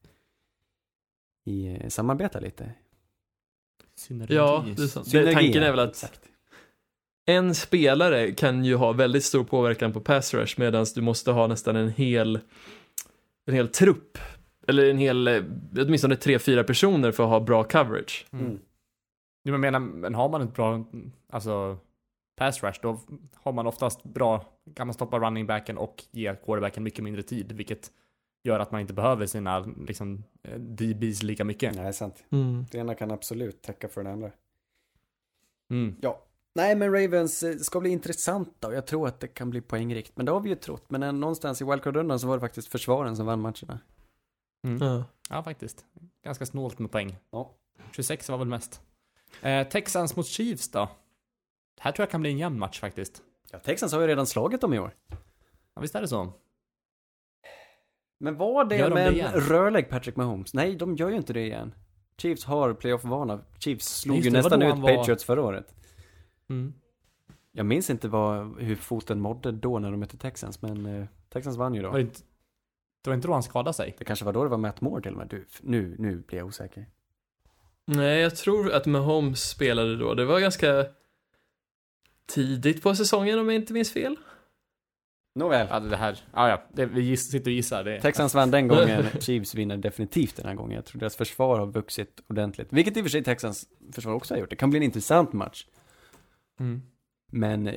[1.45, 2.73] i eh, samarbeta lite.
[3.97, 4.35] Synergi.
[4.35, 5.05] Ja, det är sant.
[5.07, 6.21] Det, Synergi, tanken är väl att Exakt.
[7.27, 11.47] en spelare kan ju ha väldigt stor påverkan på pass rush medan du måste ha
[11.47, 12.41] nästan en hel
[13.47, 14.19] en hel trupp
[14.69, 15.43] eller en hel, eh,
[15.79, 18.27] åtminstone tre, fyra personer för att ha bra coverage.
[18.33, 18.47] Mm.
[18.47, 18.61] Mm.
[19.45, 20.85] Men menar, men har man ett bra,
[21.31, 21.79] alltså,
[22.37, 23.01] pass rush, då
[23.35, 27.53] har man oftast bra, kan man stoppa running backen och ge quarterbacken mycket mindre tid,
[27.53, 27.91] vilket
[28.43, 31.75] gör att man inte behöver sina, liksom, eh, DBs lika mycket.
[31.75, 32.25] Nej, sant.
[32.31, 32.67] Mm.
[32.71, 34.31] Det ena kan absolut täcka för den andra.
[35.71, 35.97] Mm.
[36.55, 40.13] Nej, men Ravens eh, ska bli intressanta och jag tror att det kan bli poängrikt.
[40.15, 40.85] Men det har vi ju trott.
[40.89, 43.79] Men eh, någonstans i wildcard-rundan så var det faktiskt försvaren som vann matcherna.
[44.65, 44.87] Mm.
[44.87, 45.05] Ja.
[45.31, 45.85] Ja, faktiskt.
[46.25, 47.17] Ganska snålt med poäng.
[47.31, 47.51] Ja.
[47.93, 48.81] 26 var väl mest.
[49.43, 50.89] Eh, Texans mot Chiefs då?
[51.75, 53.23] Det här tror jag kan bli en jämn match faktiskt.
[53.53, 54.95] Ja, Texans har ju redan slagit dem i år.
[55.75, 56.33] Ja, visst är det så?
[58.19, 60.55] Men var det Gör de med det en rörlig Patrick Mahomes?
[60.55, 61.75] Nej, de gör ju inte det igen.
[62.19, 63.41] Chiefs har playoff-vana.
[63.59, 65.75] Chiefs slog ju det, var nästan ut var- Patriots förra året.
[66.51, 66.75] Mm.
[67.53, 71.57] Jag minns inte vad, hur foten mådde då när de mötte Texans, men eh, Texans
[71.57, 71.91] vann ju då.
[71.91, 72.21] Var det, inte,
[73.03, 73.95] det var inte då han skadade sig?
[73.99, 75.29] Det kanske var då det var Matt Moore till och med.
[75.29, 76.87] Du, nu, nu blir jag osäker.
[77.87, 80.15] Nej, jag tror att Mahomes spelade då.
[80.15, 80.87] Det var ganska
[82.27, 84.17] tidigt på säsongen om jag inte minns fel.
[85.35, 85.67] Nåväl.
[85.71, 87.85] Ja, det här, ja, ja, det, vi giss, sitter och gissar.
[87.85, 90.77] Det, Texans vann den gången, Chiefs vinner definitivt den här gången.
[90.77, 92.73] Jag tror deras försvar har vuxit ordentligt.
[92.73, 94.51] Vilket i och för sig Texans försvar också har gjort.
[94.51, 95.67] Det kan bli en intressant match.
[96.61, 96.83] Mm.
[97.33, 97.75] Men eh,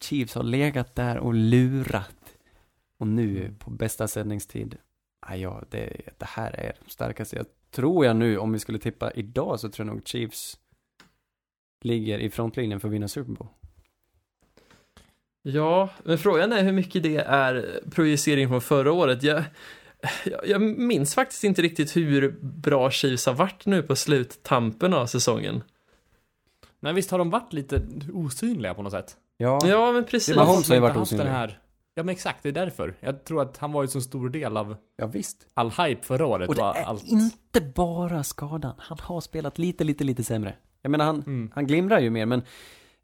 [0.00, 2.36] Chiefs har legat där och lurat.
[2.98, 4.76] Och nu på bästa sändningstid.
[5.28, 7.36] Ja, ja det, det här är de starkaste.
[7.36, 10.58] Jag tror jag nu, om vi skulle tippa idag så tror jag nog Chiefs
[11.84, 13.48] ligger i frontlinjen för att vinna Super Bowl.
[15.42, 19.22] Ja, men frågan är hur mycket det är projicering från förra året.
[19.22, 19.44] Jag,
[20.24, 25.06] jag, jag minns faktiskt inte riktigt hur bra Chiefs har varit nu på sluttampen av
[25.06, 25.62] säsongen.
[26.80, 27.82] Nej, visst har de varit lite
[28.12, 29.16] osynliga på något sätt?
[29.36, 30.34] Ja, Ja, men precis.
[30.34, 31.24] Det var Mahomes har ju varit osynlig.
[31.24, 31.58] här.
[31.94, 32.94] Ja, men exakt, det är därför.
[33.00, 35.46] Jag tror att han var ju så stor del av ja visst.
[35.54, 36.48] all hype förra året.
[36.48, 37.04] Och det var är allt...
[37.04, 38.74] inte bara skadan.
[38.78, 40.54] Han har spelat lite, lite, lite sämre.
[40.84, 41.50] Jag menar, han, Mm.
[41.54, 42.42] han glimrar ju mer, men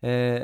[0.01, 0.43] eh,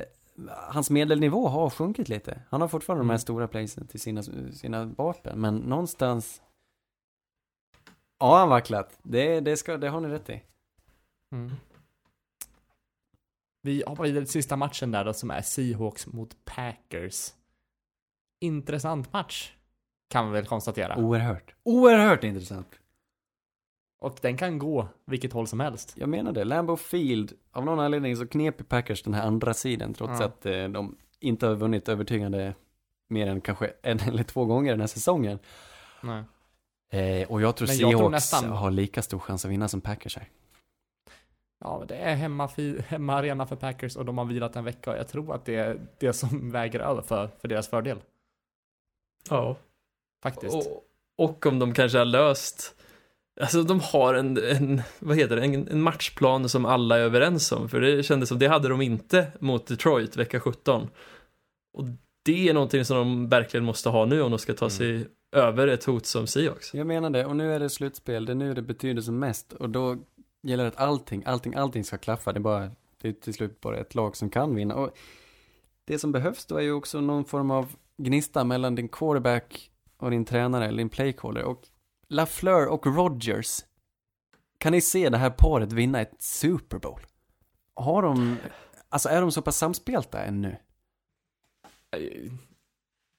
[0.49, 2.43] hans medelnivå har sjunkit lite.
[2.51, 3.18] Han har fortfarande de här Mm.
[3.18, 4.22] stora placen till sina,
[4.53, 6.43] sina vapen, men någonstans...
[8.18, 8.99] Ja, han vacklat.
[9.03, 10.42] Det, det, ska, det har ni rätt i.
[11.33, 11.53] Mm.
[13.63, 17.33] Vi hoppar vidare till sista matchen där då, som är Seahawks mot Packers.
[18.41, 19.53] Intressant match.
[20.08, 20.96] Kan vi väl konstatera.
[20.96, 21.54] Oerhört.
[21.63, 22.80] Oerhört intressant.
[23.99, 25.95] Och den kan gå vilket håll som helst.
[25.97, 26.45] Jag menar det.
[26.45, 30.27] Lambeau Field, av någon anledning så knep Packers den här andra sidan, trots Ja.
[30.27, 32.55] att eh, de inte har vunnit övertygande
[33.09, 35.39] mer än kanske en eller två gånger den här säsongen.
[36.01, 36.25] Nej.
[36.91, 39.68] Eh, och jag tror Men jag tror Seahawks nästan- har lika stor chans att vinna
[39.68, 40.29] som Packers här.
[41.61, 42.51] Ja, det är hemma,
[42.89, 45.81] hemmaarena för Packers och de har vilat en vecka och jag tror att det är
[45.99, 47.99] det som väger över för, för deras fördel.
[49.31, 49.57] Ja.
[50.23, 50.55] Faktiskt.
[50.55, 50.85] Och,
[51.17, 52.75] och om de kanske har löst
[53.41, 57.53] Alltså de har en, en vad heter det, en, en matchplan som alla är överens
[57.53, 57.68] om.
[57.68, 60.88] För det kändes som, det hade de inte mot Detroit vecka 17.
[61.79, 61.84] Och
[62.25, 65.07] det är någonting som de verkligen måste ha nu om de ska ta sig
[65.37, 66.75] över ett hot som Seahawks.
[66.75, 69.53] Jag menar det, och nu är det slutspel, det är nu det betyder som mest.
[69.53, 69.96] Och då
[70.42, 72.33] gäller det att allting, allting, allting ska klaffa.
[72.33, 72.71] Det är bara,
[73.03, 74.75] det är till slut bara ett lag som kan vinna.
[74.75, 74.96] Och
[75.84, 80.11] det som behövs då är ju också någon form av gnista mellan din quarterback och
[80.11, 81.42] din tränare, eller din playcaller.
[81.42, 81.63] Och
[82.08, 83.64] Lafleur och Rogers.
[84.58, 87.00] Kan ni se det här paret vinna ett Super Bowl?
[87.74, 88.37] Har de,
[88.88, 90.57] alltså är de så pass samspelta ännu?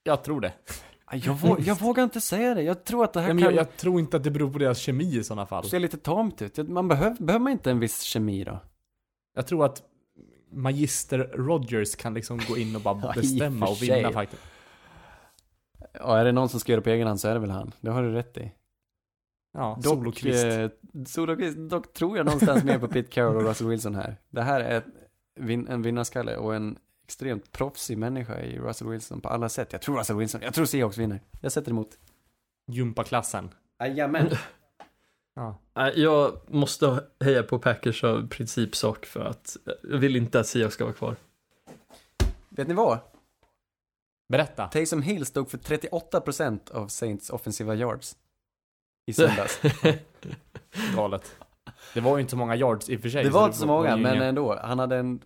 [0.03, 0.53] Jag tror det.
[1.11, 2.61] Jag, vå, jag vågar inte säga det.
[2.61, 4.57] Jag tror att det här men kan jag, jag tror inte att det beror på
[4.57, 5.69] deras kemi i sådana fall.
[5.69, 6.57] se lite tamt ut.
[6.57, 8.59] Man behöver, behöver man inte en viss kemi då?
[9.35, 9.83] Jag tror att
[10.51, 14.41] Magister Rogers kan liksom gå in och bara bestämma och vinna faktiskt.
[15.93, 17.71] Ja, är det någon som ska göra på egen hand så är det väl han.
[17.81, 18.51] Det har du rätt i.
[19.53, 20.45] Ja, Dock, solokvist.
[20.45, 20.69] eh,
[21.07, 24.17] solokvist, dock tror jag någonstans mer på Pete Carroll och Russell Wilson här.
[24.29, 24.83] Det här är
[25.39, 29.71] vin, en vinnarskalle och en extremt proffsig människa i Russell Wilson på alla sätt.
[29.73, 31.19] Jag tror Russell Wilson, jag tror Seahawks vinner.
[31.41, 31.97] Jag sätter emot.
[32.67, 33.49] Gympaklassen.
[33.79, 34.29] Jajamän.
[35.35, 35.57] Ja.
[35.75, 40.73] Nej, Jag måste heja på Packers av principsak för att jag vill inte att Seahawks
[40.75, 41.15] ska vara kvar.
[42.49, 42.99] Vet ni vad?
[44.29, 44.67] Berätta.
[44.67, 48.17] Taysom Hill stod för 38% av Saints offensiva yards.
[49.07, 49.61] I söndags.
[50.95, 51.35] Galet.
[51.93, 53.23] Det var ju inte så många yards i och för sig.
[53.23, 54.59] Det var inte så många, men ingen- ändå.
[54.63, 55.19] Han hade en,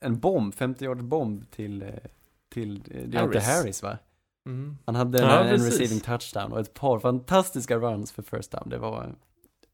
[0.00, 1.84] en bomb, 50 yards bomb till,
[2.52, 3.46] till eh, Deontay Harris.
[3.46, 3.98] Harris va?
[4.46, 4.78] Mm.
[4.86, 8.68] Han hade Ja, en, en receiving touchdown och ett par fantastiska runs för first down.
[8.68, 9.14] Det var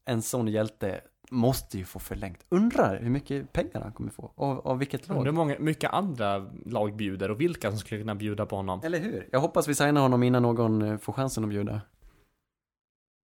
[0.05, 1.01] en sån hjälte
[1.31, 2.45] måste ju få förlängt.
[2.49, 4.31] Undrar hur mycket pengar han kommer få.
[4.35, 5.33] Av, av vilket Undrar lag.
[5.33, 8.81] många, mycket andra lag bjuder och vilka som skulle kunna bjuda på honom.
[8.83, 9.27] Eller hur?
[9.31, 11.81] Jag hoppas vi signar honom innan någon eh, får chansen att bjuda.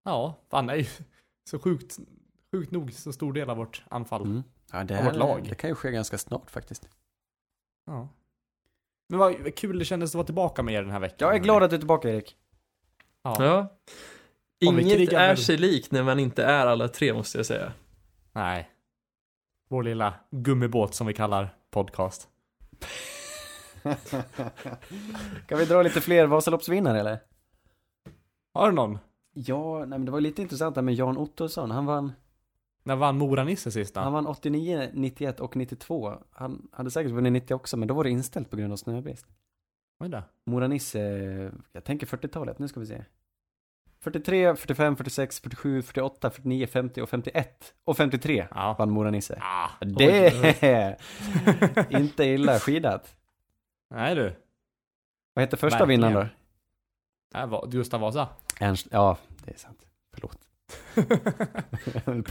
[0.05, 0.85] Ja, fan är ju
[1.49, 1.99] så sjukt,
[2.51, 4.21] sjukt nog så stor del av vårt anfall.
[4.21, 4.43] Mm.
[4.71, 5.47] Ja, det, Av vårt lag.
[5.49, 6.89] det kan ju ske ganska snart faktiskt.
[7.85, 8.09] Ja.
[9.09, 11.27] Men vad kul det kändes att vara tillbaka med er den här veckan.
[11.27, 12.35] Jag är glad att du är tillbaka Erik.
[13.21, 13.43] Ja.
[13.45, 13.77] Ja.
[14.59, 17.73] Inget krigar är sig lik när man inte är alla tre måste jag säga.
[18.31, 18.69] Nej.
[19.67, 22.29] Vår lilla gummibåt som vi kallar podcast.
[25.47, 27.19] kan vi dra lite fler Vasaloppsvinnare eller?
[28.53, 28.99] Har du någon?
[29.37, 31.71] Ja, nej men det var lite intressant där med Jan Ottosson.
[31.71, 32.11] Han vann,
[32.83, 36.13] När vann Mora-Nisse sist han vann 89, 91 och 92.
[36.31, 39.25] Han hade säkert vunnit 90 också, men då var det inställt på grund av snöbrist.
[39.99, 40.21] Oj då.
[40.45, 40.99] Mora-Nisse,
[41.71, 43.03] jag tänker 40-talet, nu ska vi se.
[43.99, 47.73] 43, 45, 46, 47, 48, 49, 50 och 51.
[47.83, 48.75] Och 53 Ja.
[48.79, 49.39] vann Mora-Nisse.
[49.41, 50.27] Ah, Det
[50.61, 50.97] är
[51.99, 53.15] inte illa skidat.
[53.89, 54.35] Nej du.
[55.33, 56.01] Vad heter första Verkligen.
[56.01, 56.27] vinnaren
[57.33, 57.37] då?
[57.39, 58.27] Här var Gustav Vasa.
[58.59, 59.79] Ernst, ja, det är sant.
[60.13, 60.39] Förlåt.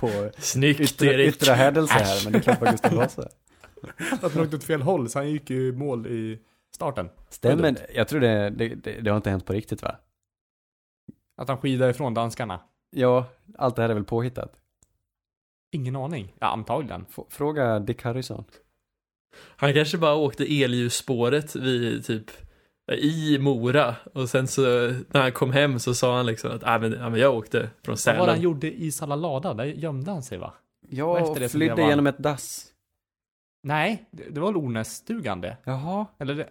[0.01, 1.29] På Snyggt yttre, Erik!
[1.29, 3.29] yttre härdelse här, men det var Gustav Vasa.
[4.23, 6.41] Att han åkte åt fel håll så han gick ju mål i
[6.75, 7.09] starten.
[7.29, 9.97] Stämmer, jag tror det, det, det, det har inte hänt på riktigt va?
[11.37, 12.61] Att han skidade ifrån danskarna.
[12.91, 13.27] Ja,
[13.59, 14.53] allt det här är väl påhittat.
[15.73, 16.35] Ingen aning.
[16.41, 17.07] Ja, antagligen.
[17.11, 18.45] F- fråga Dick Harrison.
[19.37, 22.31] Han kanske bara åkte elljusspåret vid typ
[22.93, 24.63] i Mora och sen så
[25.09, 27.59] när han kom hem så sa han liksom att ah, men, ja, men jag åkte
[27.61, 28.29] från Vad var det Sälen.
[28.29, 29.55] han gjorde i Salalada?
[29.55, 30.55] Där gömde han sig va?
[30.89, 32.67] Ja, Och efter och flydde genom ett dass.
[33.63, 35.57] Nej, det, det var väl Ornässtugan det?
[35.65, 36.07] Jaha.
[36.19, 36.49] Eller det?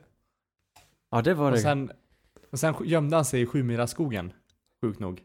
[1.12, 1.62] Ja, det var Och det.
[1.62, 1.92] sen,
[2.52, 4.34] och sen gömde han sig i Sjumiraskogen.
[4.82, 5.22] Sjukt nog.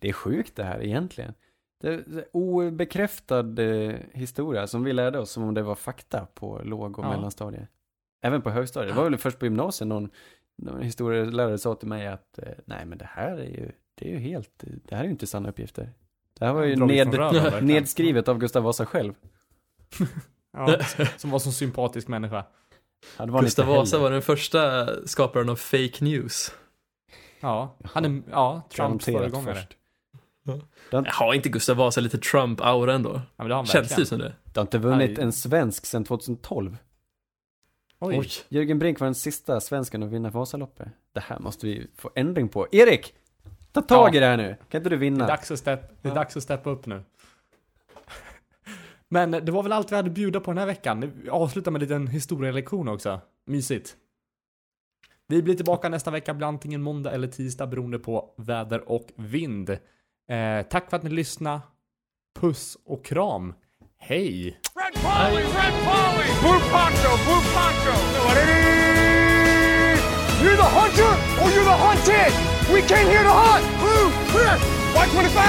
[0.00, 1.34] Det är sjukt det här egentligen.
[1.80, 6.26] Det det är obekräftad eh, historia som vi lärde oss som om det var fakta
[6.34, 7.10] på låg och Ja.
[7.10, 7.68] mellanstadiet.
[8.24, 8.94] Även på högstadiet.
[8.94, 10.10] Det var väl först på gymnasiet någon,
[10.56, 14.10] någon historielärare sa till mig att eh, nej men det här är ju, det är
[14.12, 15.92] ju helt, det här är ju inte sanna uppgifter.
[16.38, 19.14] Det här var ju ned, röven, nedskrivet av Gustav Vasa själv.
[20.56, 20.78] Ja,
[21.16, 22.44] som var så sympatisk människa.
[23.18, 26.52] Ja, var Gustav Vasa var den första skaparen av fake news.
[27.40, 29.54] Ja, han är, ja, Trumps föregångare.
[29.54, 29.76] först.
[31.06, 33.10] Har inte Gustav Vasa lite Trump-aura ändå?
[33.14, 34.32] Ja, men det har han Känns det som det?
[34.44, 35.24] Det har inte vunnit Nej.
[35.24, 36.76] en svensk sedan 2012.
[38.06, 38.28] Oj.
[38.48, 40.88] Jörgen Brink var den sista svensken att vinna Vasaloppet.
[41.12, 42.66] Det här måste vi få ändring på.
[42.72, 43.14] Erik!
[43.72, 44.16] Ta tag Ja.
[44.16, 44.56] i det här nu.
[44.68, 45.26] Kan inte du Det är vinna?
[45.26, 47.02] dags att, step, det är dags att steppa upp nu.
[49.08, 51.00] Men det var väl allt vi hade att bjuda på den här veckan.
[51.22, 53.20] Vi avslutar med en liten historielektion också.
[53.46, 53.96] Mysigt.
[55.26, 59.70] Vi blir tillbaka nästa vecka, blir antingen måndag eller tisdag beroende på väder och vind.
[60.28, 61.60] Eh, tack för att ni lyssnade.
[62.40, 63.54] Puss och kram.
[64.06, 64.52] Hej!
[64.76, 65.42] Red Polly!
[65.44, 66.28] Red Polly!
[66.44, 67.16] Blue Poncho!
[67.24, 67.94] Blue Poncho!
[70.44, 72.32] You're the hunter or you're the hunted!
[72.68, 73.64] We came here to hunt!
[73.80, 74.12] Blue!
[74.28, 74.60] Clear!
[74.92, 75.40] White 25!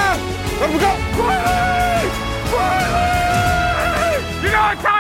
[0.61, 0.87] Let we go!
[1.19, 2.07] Riley!
[2.55, 4.23] Riley!
[4.39, 4.94] You know it's